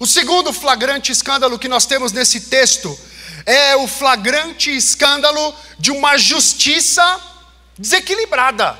O 0.00 0.06
segundo 0.06 0.50
flagrante 0.50 1.12
escândalo 1.12 1.58
que 1.58 1.68
nós 1.68 1.84
temos 1.84 2.10
nesse 2.10 2.40
texto 2.40 2.98
é 3.46 3.76
o 3.76 3.86
flagrante 3.86 4.74
escândalo 4.74 5.54
de 5.78 5.90
uma 5.90 6.18
justiça 6.18 7.20
desequilibrada. 7.78 8.78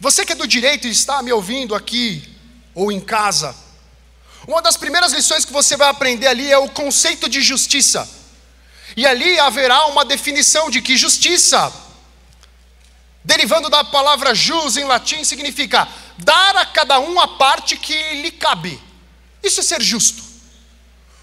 Você 0.00 0.24
que 0.24 0.32
é 0.32 0.34
do 0.34 0.46
direito 0.46 0.86
e 0.86 0.90
está 0.90 1.22
me 1.22 1.32
ouvindo 1.32 1.74
aqui 1.74 2.26
ou 2.74 2.90
em 2.90 3.00
casa, 3.00 3.54
uma 4.46 4.62
das 4.62 4.76
primeiras 4.76 5.12
lições 5.12 5.44
que 5.44 5.52
você 5.52 5.76
vai 5.76 5.88
aprender 5.88 6.26
ali 6.26 6.50
é 6.50 6.58
o 6.58 6.70
conceito 6.70 7.28
de 7.28 7.42
justiça. 7.42 8.08
E 8.96 9.06
ali 9.06 9.38
haverá 9.38 9.86
uma 9.86 10.04
definição 10.04 10.70
de 10.70 10.80
que 10.80 10.96
justiça, 10.96 11.72
derivando 13.22 13.68
da 13.68 13.84
palavra 13.84 14.34
jus 14.34 14.76
em 14.76 14.84
latim, 14.84 15.22
significa 15.22 15.86
dar 16.18 16.56
a 16.56 16.66
cada 16.66 16.98
um 16.98 17.20
a 17.20 17.28
parte 17.28 17.76
que 17.76 18.14
lhe 18.14 18.30
cabe. 18.30 18.80
Isso 19.42 19.60
é 19.60 19.62
ser 19.62 19.82
justo. 19.82 20.29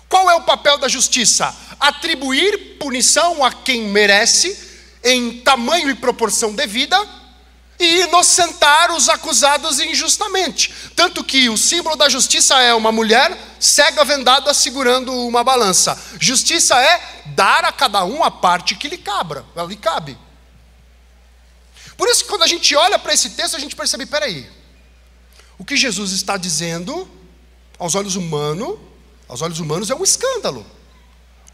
Qual 0.10 0.30
é 0.30 0.36
o 0.36 0.44
papel 0.44 0.78
da 0.78 0.88
justiça? 0.88 1.54
Atribuir 1.80 2.78
punição 2.80 3.44
a 3.44 3.52
quem 3.52 3.84
merece, 3.84 4.58
em 5.04 5.40
tamanho 5.40 5.90
e 5.90 5.96
proporção 5.96 6.54
devida, 6.54 6.98
e 7.80 8.02
inocentar 8.02 8.92
os 8.92 9.08
acusados 9.08 9.80
injustamente. 9.80 10.74
Tanto 10.96 11.24
que 11.24 11.50
o 11.50 11.58
símbolo 11.58 11.96
da 11.96 12.10
justiça 12.10 12.60
é 12.60 12.74
uma 12.74 12.92
mulher 12.92 13.38
cega 13.60 14.04
vendada 14.04 14.54
segurando 14.54 15.14
uma 15.14 15.44
balança. 15.44 16.00
Justiça 16.20 16.76
é 16.82 17.24
dar 17.28 17.64
a 17.66 17.72
cada 17.72 18.04
um 18.04 18.24
a 18.24 18.32
parte 18.32 18.76
que 18.76 18.88
lhe 18.88 18.98
cabra, 18.98 19.46
lhe 19.68 19.76
cabe. 19.76 20.18
Por 21.96 22.08
isso 22.08 22.24
que 22.24 22.30
quando 22.30 22.44
a 22.44 22.48
gente 22.48 22.76
olha 22.76 22.98
para 22.98 23.14
esse 23.14 23.32
texto, 23.32 23.56
a 23.56 23.60
gente 23.60 23.76
percebe, 23.76 24.06
peraí, 24.06 24.50
o 25.58 25.66
que 25.66 25.76
Jesus 25.76 26.12
está 26.12 26.38
dizendo, 26.38 27.10
aos 27.78 27.96
olhos 27.96 28.16
humanos, 28.16 28.78
aos 29.28 29.42
olhos 29.42 29.60
humanos 29.60 29.90
é 29.90 29.96
um 29.96 30.04
escândalo. 30.04 30.66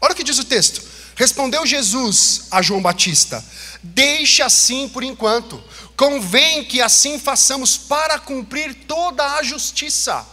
Olha 0.00 0.12
o 0.12 0.16
que 0.16 0.24
diz 0.24 0.38
o 0.38 0.44
texto. 0.44 0.82
Respondeu 1.16 1.64
Jesus 1.64 2.46
a 2.50 2.60
João 2.60 2.82
Batista: 2.82 3.44
Deixe 3.82 4.42
assim 4.42 4.88
por 4.88 5.02
enquanto, 5.02 5.62
convém 5.96 6.64
que 6.64 6.80
assim 6.80 7.18
façamos 7.18 7.76
para 7.76 8.18
cumprir 8.18 8.86
toda 8.86 9.34
a 9.34 9.42
justiça. 9.42 10.26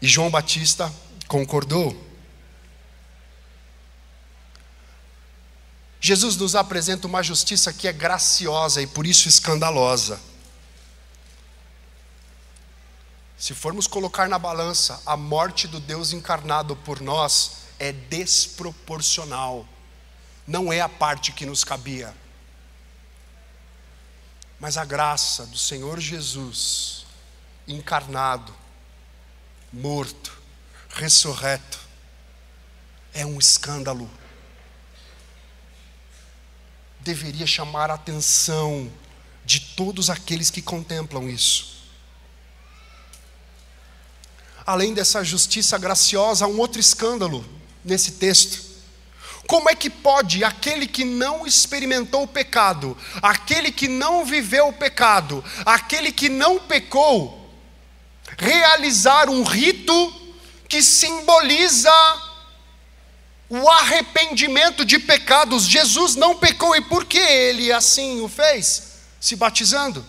E 0.00 0.06
João 0.06 0.30
Batista 0.30 0.92
concordou. 1.26 2.06
Jesus 6.00 6.36
nos 6.36 6.54
apresenta 6.54 7.08
uma 7.08 7.24
justiça 7.24 7.72
que 7.72 7.88
é 7.88 7.92
graciosa 7.92 8.80
e 8.80 8.86
por 8.86 9.04
isso 9.04 9.28
escandalosa. 9.28 10.20
Se 13.38 13.54
formos 13.54 13.86
colocar 13.86 14.28
na 14.28 14.38
balança 14.38 15.00
a 15.06 15.16
morte 15.16 15.68
do 15.68 15.78
Deus 15.78 16.12
encarnado 16.12 16.74
por 16.74 17.00
nós, 17.00 17.58
é 17.78 17.92
desproporcional, 17.92 19.64
não 20.44 20.72
é 20.72 20.80
a 20.80 20.88
parte 20.88 21.30
que 21.30 21.46
nos 21.46 21.62
cabia. 21.62 22.12
Mas 24.58 24.76
a 24.76 24.84
graça 24.84 25.46
do 25.46 25.56
Senhor 25.56 26.00
Jesus, 26.00 27.06
encarnado, 27.68 28.52
morto, 29.72 30.36
ressurreto, 30.88 31.78
é 33.14 33.24
um 33.24 33.38
escândalo. 33.38 34.10
Deveria 36.98 37.46
chamar 37.46 37.88
a 37.88 37.94
atenção 37.94 38.92
de 39.44 39.60
todos 39.60 40.10
aqueles 40.10 40.50
que 40.50 40.60
contemplam 40.60 41.28
isso. 41.28 41.77
Além 44.68 44.92
dessa 44.92 45.24
justiça 45.24 45.78
graciosa, 45.78 46.44
há 46.44 46.48
um 46.48 46.58
outro 46.58 46.78
escândalo 46.78 47.42
nesse 47.82 48.12
texto. 48.12 48.60
Como 49.46 49.70
é 49.70 49.74
que 49.74 49.88
pode 49.88 50.44
aquele 50.44 50.86
que 50.86 51.06
não 51.06 51.46
experimentou 51.46 52.24
o 52.24 52.28
pecado, 52.28 52.94
aquele 53.22 53.72
que 53.72 53.88
não 53.88 54.26
viveu 54.26 54.68
o 54.68 54.72
pecado, 54.74 55.42
aquele 55.64 56.12
que 56.12 56.28
não 56.28 56.58
pecou, 56.58 57.50
realizar 58.36 59.30
um 59.30 59.42
rito 59.42 60.12
que 60.68 60.82
simboliza 60.82 61.90
o 63.48 63.70
arrependimento 63.70 64.84
de 64.84 64.98
pecados? 64.98 65.64
Jesus 65.64 66.14
não 66.14 66.36
pecou 66.36 66.76
e 66.76 66.82
por 66.82 67.06
que 67.06 67.16
ele 67.16 67.72
assim 67.72 68.20
o 68.20 68.28
fez? 68.28 68.98
Se 69.18 69.34
batizando. 69.34 70.04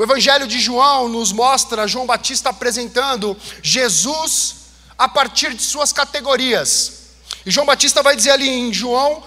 O 0.00 0.02
Evangelho 0.02 0.46
de 0.46 0.58
João 0.58 1.10
nos 1.10 1.30
mostra 1.30 1.86
João 1.86 2.06
Batista 2.06 2.48
apresentando 2.48 3.36
Jesus 3.62 4.54
a 4.96 5.06
partir 5.06 5.52
de 5.52 5.62
suas 5.62 5.92
categorias. 5.92 7.02
E 7.44 7.50
João 7.50 7.66
Batista 7.66 8.02
vai 8.02 8.16
dizer 8.16 8.30
ali 8.30 8.48
em 8.48 8.72
João, 8.72 9.22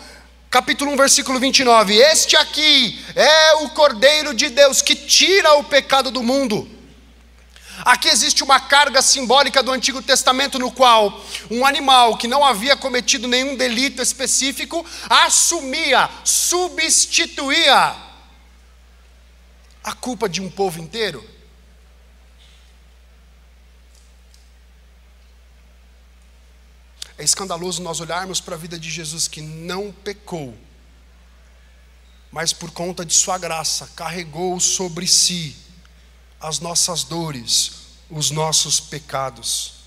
capítulo 0.49 0.91
1, 0.93 0.97
versículo 0.97 1.39
29: 1.39 1.95
Este 1.95 2.35
aqui 2.35 2.99
é 3.15 3.53
o 3.57 3.69
Cordeiro 3.69 4.33
de 4.33 4.49
Deus 4.49 4.81
que 4.81 4.95
tira 4.95 5.53
o 5.59 5.63
pecado 5.63 6.09
do 6.09 6.23
mundo. 6.23 6.67
Aqui 7.85 8.09
existe 8.09 8.43
uma 8.43 8.59
carga 8.59 9.03
simbólica 9.03 9.61
do 9.61 9.71
Antigo 9.71 10.01
Testamento, 10.01 10.57
no 10.57 10.71
qual 10.71 11.23
um 11.51 11.67
animal 11.67 12.17
que 12.17 12.27
não 12.27 12.43
havia 12.43 12.75
cometido 12.75 13.27
nenhum 13.27 13.55
delito 13.55 14.01
específico 14.01 14.83
assumia, 15.07 16.09
substituía 16.23 18.11
a 19.83 19.93
culpa 19.93 20.29
de 20.29 20.41
um 20.41 20.49
povo 20.49 20.79
inteiro. 20.79 21.27
É 27.17 27.23
escandaloso 27.23 27.81
nós 27.81 27.99
olharmos 27.99 28.41
para 28.41 28.55
a 28.55 28.57
vida 28.57 28.79
de 28.79 28.89
Jesus 28.89 29.27
que 29.27 29.41
não 29.41 29.91
pecou, 29.91 30.57
mas 32.31 32.51
por 32.51 32.71
conta 32.71 33.05
de 33.05 33.13
Sua 33.13 33.37
graça 33.37 33.87
carregou 33.95 34.59
sobre 34.59 35.05
si 35.07 35.55
as 36.39 36.59
nossas 36.59 37.03
dores, 37.03 37.83
os 38.09 38.31
nossos 38.31 38.79
pecados. 38.79 39.82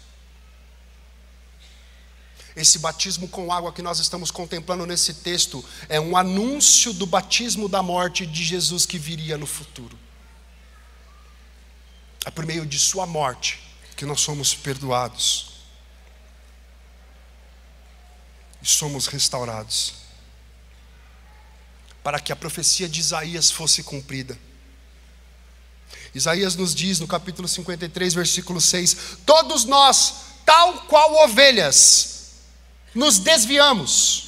Esse 2.56 2.78
batismo 2.78 3.28
com 3.28 3.52
água 3.52 3.70
que 3.70 3.82
nós 3.82 4.00
estamos 4.00 4.30
contemplando 4.30 4.86
nesse 4.86 5.12
texto 5.12 5.62
é 5.90 6.00
um 6.00 6.16
anúncio 6.16 6.94
do 6.94 7.04
batismo 7.04 7.68
da 7.68 7.82
morte 7.82 8.24
de 8.24 8.42
Jesus 8.42 8.86
que 8.86 8.98
viria 8.98 9.36
no 9.36 9.46
futuro. 9.46 9.98
É 12.24 12.30
por 12.30 12.46
meio 12.46 12.64
de 12.64 12.78
Sua 12.78 13.06
morte 13.06 13.60
que 13.94 14.06
nós 14.06 14.22
somos 14.22 14.54
perdoados 14.54 15.50
e 18.62 18.66
somos 18.66 19.06
restaurados. 19.06 20.06
Para 22.02 22.18
que 22.18 22.32
a 22.32 22.36
profecia 22.36 22.88
de 22.88 23.00
Isaías 23.00 23.50
fosse 23.50 23.82
cumprida. 23.82 24.38
Isaías 26.14 26.56
nos 26.56 26.74
diz 26.74 27.00
no 27.00 27.06
capítulo 27.06 27.46
53, 27.46 28.14
versículo 28.14 28.62
6: 28.62 29.18
Todos 29.26 29.66
nós, 29.66 30.14
tal 30.46 30.84
qual 30.86 31.24
ovelhas, 31.24 32.15
nos 32.96 33.18
desviamos. 33.18 34.24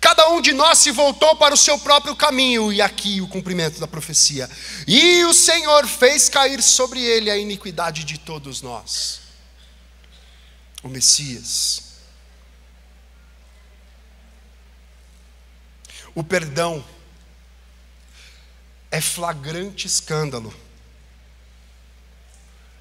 Cada 0.00 0.30
um 0.30 0.40
de 0.40 0.52
nós 0.52 0.78
se 0.78 0.90
voltou 0.90 1.36
para 1.36 1.52
o 1.52 1.58
seu 1.58 1.78
próprio 1.78 2.16
caminho, 2.16 2.72
e 2.72 2.80
aqui 2.80 3.20
o 3.20 3.28
cumprimento 3.28 3.78
da 3.78 3.86
profecia. 3.86 4.48
E 4.86 5.24
o 5.24 5.34
Senhor 5.34 5.86
fez 5.86 6.28
cair 6.28 6.62
sobre 6.62 7.02
ele 7.02 7.30
a 7.30 7.36
iniquidade 7.36 8.04
de 8.04 8.16
todos 8.16 8.62
nós. 8.62 9.20
O 10.82 10.88
Messias. 10.88 11.82
O 16.14 16.24
perdão 16.24 16.82
é 18.90 19.00
flagrante 19.00 19.86
escândalo. 19.86 20.54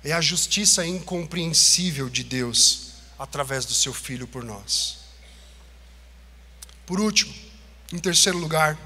É 0.04 0.14
a 0.14 0.22
justiça 0.22 0.86
incompreensível 0.86 2.08
de 2.08 2.24
Deus 2.24 2.89
através 3.20 3.66
do 3.66 3.74
seu 3.74 3.94
filho 3.94 4.26
por 4.26 4.44
nós. 4.44 5.00
Por 6.86 7.00
último, 7.00 7.36
em 7.94 8.00
terceiro 8.00 8.38
lugar, 8.38 8.78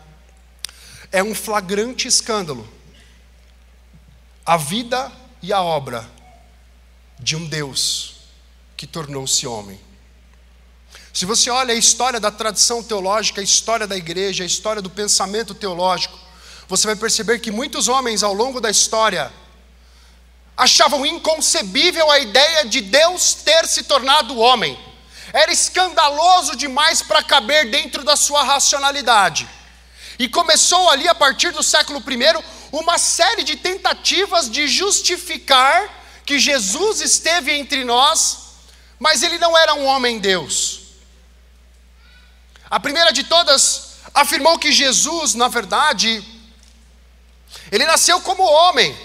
é 1.11 1.23
um 1.23 1.35
flagrante 1.35 2.07
escândalo 2.07 2.67
a 4.45 4.57
vida 4.57 5.09
e 5.41 5.53
a 5.53 5.61
obra 5.61 6.05
de 7.17 7.35
um 7.35 7.47
Deus 7.47 8.15
que 8.75 8.85
tornou-se 8.85 9.47
homem. 9.47 9.79
Se 11.13 11.25
você 11.25 11.49
olha 11.49 11.73
a 11.73 11.77
história 11.77 12.19
da 12.19 12.31
tradição 12.31 12.83
teológica, 12.83 13.39
a 13.39 13.43
história 13.43 13.87
da 13.87 13.95
igreja, 13.95 14.43
a 14.43 14.47
história 14.47 14.81
do 14.81 14.89
pensamento 14.89 15.53
teológico, 15.53 16.19
você 16.67 16.87
vai 16.87 16.95
perceber 16.95 17.39
que 17.39 17.51
muitos 17.51 17.87
homens 17.87 18.23
ao 18.23 18.33
longo 18.33 18.59
da 18.59 18.69
história 18.69 19.31
achavam 20.55 21.05
inconcebível 21.05 22.09
a 22.11 22.19
ideia 22.19 22.65
de 22.65 22.81
Deus 22.81 23.33
ter 23.33 23.67
se 23.67 23.83
tornado 23.83 24.37
homem. 24.37 24.79
Era 25.31 25.51
escandaloso 25.51 26.55
demais 26.55 27.01
para 27.01 27.23
caber 27.23 27.69
dentro 27.69 28.03
da 28.03 28.15
sua 28.15 28.43
racionalidade. 28.43 29.49
E 30.19 30.29
começou 30.29 30.89
ali 30.89 31.07
a 31.07 31.15
partir 31.15 31.51
do 31.51 31.63
século 31.63 31.99
I 31.99 32.43
uma 32.71 32.97
série 32.97 33.43
de 33.43 33.55
tentativas 33.55 34.49
de 34.49 34.67
justificar 34.67 36.03
que 36.25 36.39
Jesus 36.39 37.01
esteve 37.01 37.51
entre 37.51 37.83
nós, 37.83 38.37
mas 38.99 39.23
ele 39.23 39.37
não 39.37 39.57
era 39.57 39.73
um 39.73 39.85
homem-deus. 39.85 40.81
A 42.69 42.79
primeira 42.79 43.11
de 43.11 43.23
todas 43.23 43.97
afirmou 44.13 44.57
que 44.57 44.71
Jesus, 44.71 45.33
na 45.33 45.47
verdade, 45.47 46.23
ele 47.71 47.85
nasceu 47.85 48.21
como 48.21 48.43
homem. 48.43 48.95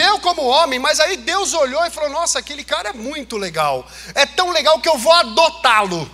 Viveu 0.00 0.18
como 0.20 0.46
homem, 0.46 0.78
mas 0.78 0.98
aí 0.98 1.18
Deus 1.18 1.52
olhou 1.52 1.84
e 1.84 1.90
falou: 1.90 2.08
Nossa, 2.08 2.38
aquele 2.38 2.64
cara 2.64 2.88
é 2.88 2.92
muito 2.94 3.36
legal. 3.36 3.86
É 4.14 4.24
tão 4.24 4.50
legal 4.50 4.80
que 4.80 4.88
eu 4.88 4.96
vou 4.96 5.12
adotá-lo. 5.12 6.10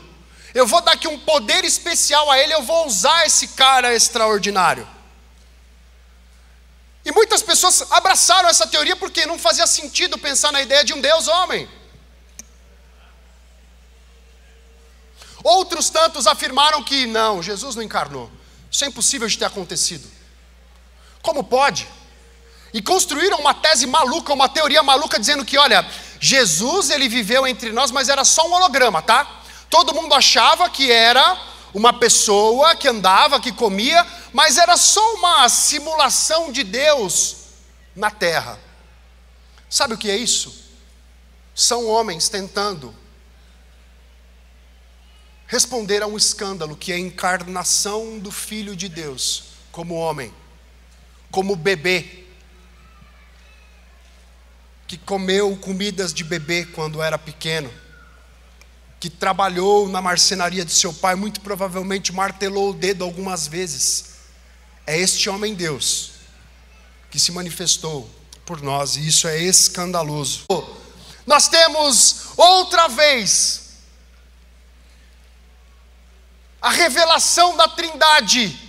Eu 0.52 0.66
vou 0.66 0.80
dar 0.80 0.92
aqui 0.92 1.06
um 1.06 1.20
poder 1.20 1.64
especial 1.64 2.28
a 2.28 2.36
ele, 2.36 2.52
eu 2.52 2.62
vou 2.62 2.84
usar 2.86 3.26
esse 3.26 3.48
cara 3.48 3.94
extraordinário. 3.94 4.88
E 7.04 7.12
muitas 7.12 7.42
pessoas 7.42 7.92
abraçaram 7.92 8.48
essa 8.48 8.66
teoria 8.66 8.96
porque 8.96 9.24
não 9.24 9.38
fazia 9.38 9.68
sentido 9.68 10.18
pensar 10.18 10.50
na 10.50 10.62
ideia 10.62 10.82
de 10.82 10.92
um 10.92 11.00
Deus 11.00 11.28
homem. 11.28 11.68
Outros 15.44 15.90
tantos 15.90 16.26
afirmaram 16.26 16.82
que 16.82 17.06
não, 17.06 17.40
Jesus 17.40 17.76
não 17.76 17.84
encarnou. 17.84 18.28
Isso 18.68 18.84
é 18.84 18.88
impossível 18.88 19.28
de 19.28 19.38
ter 19.38 19.44
acontecido. 19.44 20.10
Como 21.22 21.44
pode? 21.44 21.86
E 22.76 22.82
construíram 22.82 23.38
uma 23.38 23.54
tese 23.54 23.86
maluca, 23.86 24.34
uma 24.34 24.50
teoria 24.50 24.82
maluca 24.82 25.18
dizendo 25.18 25.46
que, 25.46 25.56
olha, 25.56 25.82
Jesus 26.20 26.90
ele 26.90 27.08
viveu 27.08 27.46
entre 27.46 27.72
nós, 27.72 27.90
mas 27.90 28.10
era 28.10 28.22
só 28.22 28.46
um 28.46 28.52
holograma, 28.52 29.00
tá? 29.00 29.40
Todo 29.70 29.94
mundo 29.94 30.14
achava 30.14 30.68
que 30.68 30.92
era 30.92 31.40
uma 31.72 31.94
pessoa 31.94 32.76
que 32.76 32.86
andava, 32.86 33.40
que 33.40 33.50
comia, 33.50 34.06
mas 34.30 34.58
era 34.58 34.76
só 34.76 35.14
uma 35.14 35.48
simulação 35.48 36.52
de 36.52 36.62
Deus 36.62 37.36
na 37.94 38.10
terra. 38.10 38.60
Sabe 39.70 39.94
o 39.94 39.98
que 39.98 40.10
é 40.10 40.16
isso? 40.18 40.54
São 41.54 41.86
homens 41.86 42.28
tentando 42.28 42.94
responder 45.46 46.02
a 46.02 46.06
um 46.06 46.18
escândalo 46.18 46.76
que 46.76 46.92
é 46.92 46.96
a 46.96 46.98
encarnação 46.98 48.18
do 48.18 48.30
Filho 48.30 48.76
de 48.76 48.90
Deus 48.90 49.44
como 49.72 49.94
homem, 49.94 50.30
como 51.30 51.56
bebê, 51.56 52.25
que 54.86 54.96
comeu 54.96 55.56
comidas 55.56 56.14
de 56.14 56.22
bebê 56.22 56.64
quando 56.64 57.02
era 57.02 57.18
pequeno, 57.18 57.72
que 59.00 59.10
trabalhou 59.10 59.88
na 59.88 60.00
marcenaria 60.00 60.64
de 60.64 60.72
seu 60.72 60.92
pai, 60.92 61.14
muito 61.14 61.40
provavelmente 61.40 62.12
martelou 62.12 62.70
o 62.70 62.74
dedo 62.74 63.04
algumas 63.04 63.46
vezes. 63.46 64.16
É 64.86 64.98
este 64.98 65.28
homem 65.28 65.54
Deus 65.54 66.12
que 67.10 67.18
se 67.18 67.32
manifestou 67.32 68.08
por 68.44 68.62
nós, 68.62 68.96
e 68.96 69.06
isso 69.06 69.26
é 69.26 69.38
escandaloso. 69.38 70.44
Nós 71.26 71.48
temos 71.48 72.26
outra 72.36 72.88
vez 72.88 73.66
a 76.60 76.70
revelação 76.70 77.56
da 77.56 77.68
Trindade. 77.68 78.65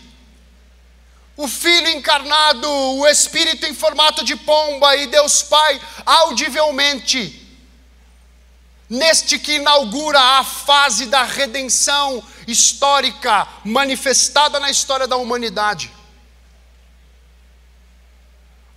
O 1.38 1.48
Filho 1.48 1.88
encarnado, 1.90 2.68
o 2.68 3.08
Espírito 3.08 3.68
em 3.68 3.74
formato 3.74 4.24
de 4.24 4.36
pomba 4.36 4.96
e 4.96 5.06
Deus 5.06 5.44
Pai 5.44 5.80
audivelmente. 6.04 7.46
Neste 8.90 9.38
que 9.38 9.58
inaugura 9.58 10.20
a 10.20 10.44
fase 10.44 11.06
da 11.06 11.24
redenção 11.24 12.24
histórica 12.48 13.48
manifestada 13.64 14.60
na 14.60 14.72
história 14.72 15.08
da 15.08 15.16
humanidade. 15.16 15.92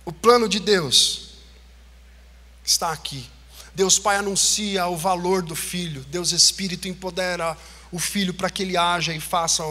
O 0.05 0.13
plano 0.13 0.47
de 0.47 0.59
Deus 0.59 1.29
está 2.63 2.91
aqui. 2.91 3.27
Deus 3.73 3.97
Pai 3.97 4.17
anuncia 4.17 4.85
o 4.87 4.97
valor 4.97 5.41
do 5.41 5.55
Filho, 5.55 6.01
Deus 6.09 6.31
Espírito 6.31 6.87
empodera 6.87 7.57
o 7.91 7.99
Filho 7.99 8.33
para 8.33 8.49
que 8.49 8.63
ele 8.63 8.77
haja 8.77 9.13
e 9.13 9.19
faça 9.19 9.63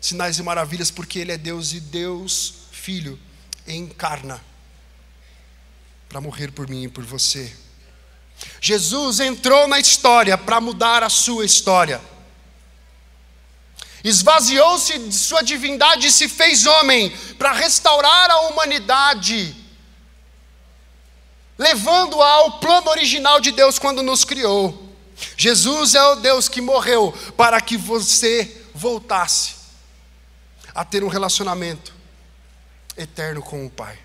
sinais 0.00 0.38
e 0.38 0.42
maravilhas, 0.42 0.90
porque 0.90 1.18
ele 1.18 1.32
é 1.32 1.38
Deus 1.38 1.72
e 1.72 1.80
Deus, 1.80 2.54
Filho, 2.70 3.18
encarna 3.66 4.40
para 6.08 6.20
morrer 6.20 6.52
por 6.52 6.68
mim 6.68 6.84
e 6.84 6.88
por 6.88 7.04
você. 7.04 7.56
Jesus 8.60 9.20
entrou 9.20 9.66
na 9.66 9.78
história 9.78 10.36
para 10.36 10.60
mudar 10.60 11.02
a 11.02 11.08
sua 11.08 11.44
história. 11.44 12.00
Esvaziou-se 14.04 14.98
de 14.98 15.14
sua 15.14 15.42
divindade 15.42 16.08
e 16.08 16.12
se 16.12 16.28
fez 16.28 16.66
homem 16.66 17.16
para 17.38 17.52
restaurar 17.52 18.30
a 18.30 18.40
humanidade, 18.48 19.54
levando-a 21.56 22.28
ao 22.28 22.58
plano 22.58 22.90
original 22.90 23.40
de 23.40 23.52
Deus 23.52 23.78
quando 23.78 24.02
nos 24.02 24.24
criou. 24.24 24.81
Jesus 25.36 25.94
é 25.94 26.02
o 26.02 26.16
Deus 26.16 26.48
que 26.48 26.60
morreu 26.60 27.12
para 27.36 27.60
que 27.60 27.76
você 27.76 28.64
voltasse 28.74 29.54
a 30.74 30.84
ter 30.84 31.04
um 31.04 31.08
relacionamento 31.08 31.92
eterno 32.96 33.42
com 33.42 33.66
o 33.66 33.70
Pai. 33.70 33.98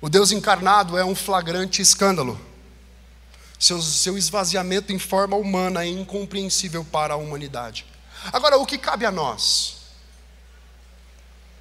O 0.00 0.08
Deus 0.08 0.30
encarnado 0.30 0.96
é 0.96 1.04
um 1.04 1.14
flagrante 1.14 1.82
escândalo. 1.82 2.40
Seu, 3.58 3.82
seu 3.82 4.16
esvaziamento 4.16 4.92
em 4.92 4.98
forma 4.98 5.36
humana 5.36 5.84
é 5.84 5.88
incompreensível 5.88 6.84
para 6.84 7.14
a 7.14 7.16
humanidade. 7.16 7.84
Agora, 8.32 8.56
o 8.56 8.66
que 8.66 8.78
cabe 8.78 9.04
a 9.04 9.10
nós? 9.10 9.78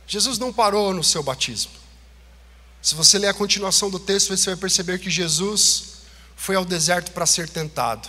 Jesus 0.05 0.37
não 0.37 0.53
parou 0.53 0.93
no 0.93 1.03
seu 1.03 1.23
batismo. 1.23 1.71
Se 2.81 2.93
você 2.93 3.17
ler 3.17 3.27
a 3.27 3.33
continuação 3.33 3.89
do 3.89 3.99
texto, 3.99 4.35
você 4.35 4.51
vai 4.51 4.57
perceber 4.57 4.99
que 4.99 5.09
Jesus 5.09 5.96
foi 6.37 6.55
ao 6.55 6.63
deserto 6.63 7.11
para 7.11 7.25
ser 7.25 7.49
tentado. 7.49 8.07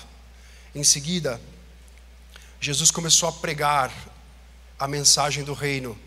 Em 0.75 0.85
seguida, 0.85 1.41
Jesus 2.61 2.91
começou 2.91 3.29
a 3.29 3.33
pregar 3.33 3.91
a 4.79 4.87
mensagem 4.87 5.43
do 5.43 5.55
reino. 5.55 5.99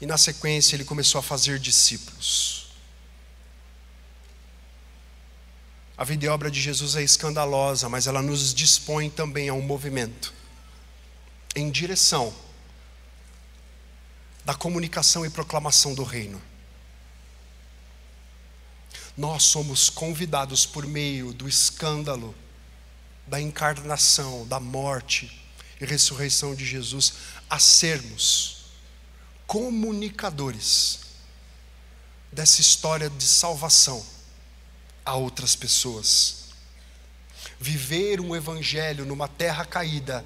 E 0.00 0.04
na 0.04 0.18
sequência, 0.18 0.74
ele 0.76 0.84
começou 0.84 1.20
a 1.20 1.22
fazer 1.22 1.58
discípulos. 1.60 2.72
A 5.96 6.04
vida 6.04 6.26
e 6.26 6.28
obra 6.28 6.50
de 6.50 6.60
Jesus 6.60 6.96
é 6.96 7.02
escandalosa, 7.02 7.88
mas 7.88 8.06
ela 8.06 8.20
nos 8.20 8.52
dispõe 8.52 9.08
também 9.08 9.48
a 9.48 9.54
um 9.54 9.62
movimento 9.62 10.34
em 11.54 11.70
direção 11.70 12.34
da 14.44 14.54
comunicação 14.54 15.24
e 15.24 15.30
proclamação 15.30 15.94
do 15.94 16.02
reino 16.02 16.40
nós 19.18 19.42
somos 19.42 19.90
convidados 19.90 20.64
por 20.64 20.86
meio 20.86 21.32
do 21.32 21.48
escândalo 21.48 22.32
da 23.26 23.40
encarnação, 23.40 24.46
da 24.46 24.60
morte 24.60 25.44
e 25.80 25.84
ressurreição 25.84 26.54
de 26.54 26.64
Jesus 26.64 27.14
a 27.50 27.58
sermos 27.58 28.58
comunicadores 29.44 31.00
dessa 32.30 32.60
história 32.60 33.10
de 33.10 33.24
salvação 33.24 34.06
a 35.04 35.16
outras 35.16 35.56
pessoas. 35.56 36.44
Viver 37.58 38.20
um 38.20 38.36
evangelho 38.36 39.04
numa 39.04 39.26
terra 39.26 39.64
caída 39.64 40.24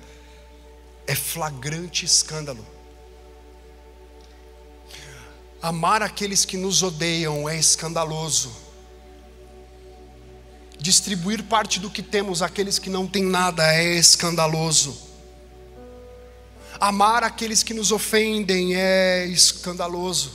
é 1.07 1.15
flagrante 1.15 2.05
escândalo. 2.05 2.67
Amar 5.63 6.03
aqueles 6.03 6.45
que 6.45 6.59
nos 6.59 6.83
odeiam 6.83 7.49
é 7.49 7.59
escandaloso 7.59 8.62
distribuir 10.83 11.45
parte 11.45 11.79
do 11.79 11.89
que 11.89 12.03
temos 12.03 12.43
àqueles 12.43 12.77
que 12.77 12.91
não 12.91 13.07
têm 13.07 13.23
nada 13.23 13.73
é 13.73 13.95
escandaloso. 13.95 15.11
Amar 16.81 17.23
aqueles 17.23 17.63
que 17.63 17.73
nos 17.73 17.93
ofendem 17.93 18.75
é 18.75 19.25
escandaloso. 19.27 20.33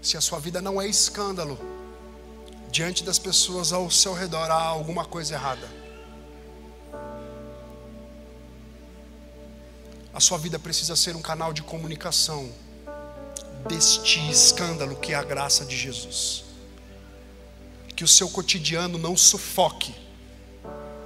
Se 0.00 0.16
a 0.16 0.20
sua 0.22 0.38
vida 0.40 0.62
não 0.62 0.80
é 0.80 0.88
escândalo, 0.88 1.58
diante 2.72 3.04
das 3.04 3.18
pessoas 3.18 3.70
ao 3.70 3.90
seu 3.90 4.14
redor 4.14 4.50
há 4.50 4.62
alguma 4.62 5.04
coisa 5.04 5.34
errada. 5.34 5.68
A 10.14 10.20
sua 10.20 10.38
vida 10.38 10.58
precisa 10.58 10.96
ser 10.96 11.14
um 11.14 11.22
canal 11.22 11.52
de 11.52 11.62
comunicação 11.62 12.50
deste 13.68 14.18
escândalo 14.30 14.96
que 14.96 15.12
é 15.12 15.16
a 15.16 15.22
graça 15.22 15.66
de 15.66 15.76
Jesus 15.76 16.49
que 18.00 18.04
o 18.04 18.08
seu 18.08 18.30
cotidiano 18.30 18.96
não 18.96 19.14
sufoque 19.14 19.94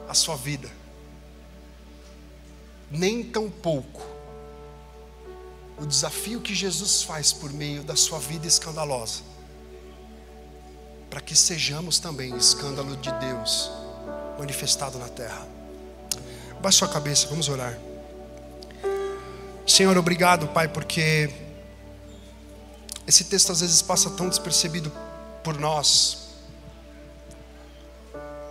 a 0.08 0.14
sua 0.14 0.36
vida, 0.36 0.70
nem 2.88 3.20
tampouco 3.24 4.00
o 5.76 5.84
desafio 5.84 6.40
que 6.40 6.54
Jesus 6.54 7.02
faz 7.02 7.32
por 7.32 7.52
meio 7.52 7.82
da 7.82 7.96
sua 7.96 8.20
vida 8.20 8.46
escandalosa, 8.46 9.22
para 11.10 11.20
que 11.20 11.34
sejamos 11.34 11.98
também 11.98 12.36
escândalo 12.36 12.96
de 12.98 13.10
Deus 13.14 13.72
manifestado 14.38 14.96
na 14.96 15.08
terra. 15.08 15.48
Baixe 16.60 16.78
sua 16.78 16.86
cabeça, 16.86 17.26
vamos 17.26 17.48
orar. 17.48 17.76
Senhor, 19.66 19.98
obrigado, 19.98 20.46
Pai, 20.46 20.68
porque 20.68 21.28
esse 23.04 23.24
texto 23.24 23.50
às 23.50 23.62
vezes 23.62 23.82
passa 23.82 24.10
tão 24.10 24.28
despercebido 24.28 24.92
por 25.42 25.58
nós. 25.58 26.22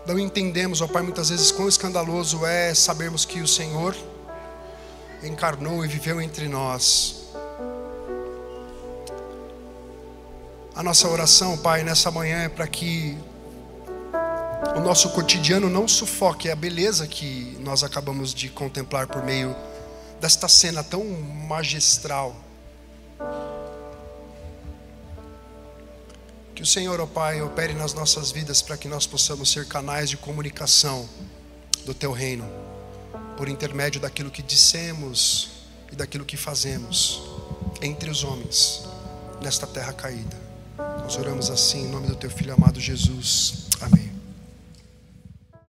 Não 0.06 0.20
entendemos, 0.20 0.82
ó 0.82 0.88
Pai, 0.88 1.02
muitas 1.02 1.30
vezes 1.30 1.52
quão 1.52 1.70
escandaloso 1.70 2.46
é 2.46 2.74
sabermos 2.74 3.24
que 3.24 3.40
o 3.40 3.48
Senhor 3.48 3.96
encarnou 5.24 5.86
e 5.86 5.88
viveu 5.88 6.22
entre 6.22 6.50
nós. 6.50 7.24
A 10.76 10.84
nossa 10.84 11.08
oração, 11.08 11.58
Pai, 11.58 11.84
nessa 11.84 12.12
manhã 12.12 12.44
é 12.44 12.50
para 12.50 12.68
que 12.68 13.18
o 14.76 14.82
nosso 14.82 15.10
cotidiano 15.12 15.70
não 15.70 15.88
sufoque 15.88 16.50
a 16.50 16.56
beleza 16.56 17.08
que 17.08 17.58
nós 17.62 17.82
acabamos 17.82 18.34
de 18.34 18.50
contemplar 18.50 19.08
por 19.08 19.24
meio 19.24 19.56
desta 20.20 20.50
cena 20.50 20.84
tão 20.84 21.06
magistral. 21.48 22.36
O 26.64 26.66
Senhor, 26.66 26.98
ó 27.02 27.06
Pai, 27.06 27.42
opere 27.42 27.74
nas 27.74 27.94
nossas 27.94 28.32
vidas 28.32 28.62
para 28.62 28.78
que 28.78 28.88
nós 28.88 29.06
possamos 29.06 29.52
ser 29.52 29.68
canais 29.68 30.10
de 30.10 30.16
comunicação 30.16 31.10
do 31.86 31.94
Teu 31.94 32.14
reino, 32.14 32.50
por 33.36 33.50
intermédio 33.50 34.00
daquilo 34.00 34.32
que 34.32 34.42
dissemos 34.42 35.50
e 35.92 35.96
daquilo 35.98 36.24
que 36.24 36.38
fazemos 36.38 37.22
entre 37.82 38.10
os 38.10 38.24
homens 38.24 38.86
nesta 39.42 39.68
terra 39.68 39.92
caída. 39.92 40.38
Nós 41.02 41.18
oramos 41.18 41.50
assim 41.50 41.84
em 41.84 41.90
nome 41.90 42.08
do 42.08 42.16
Teu 42.16 42.30
Filho 42.30 42.54
amado 42.54 42.80
Jesus. 42.80 43.68
Amém. 43.82 44.13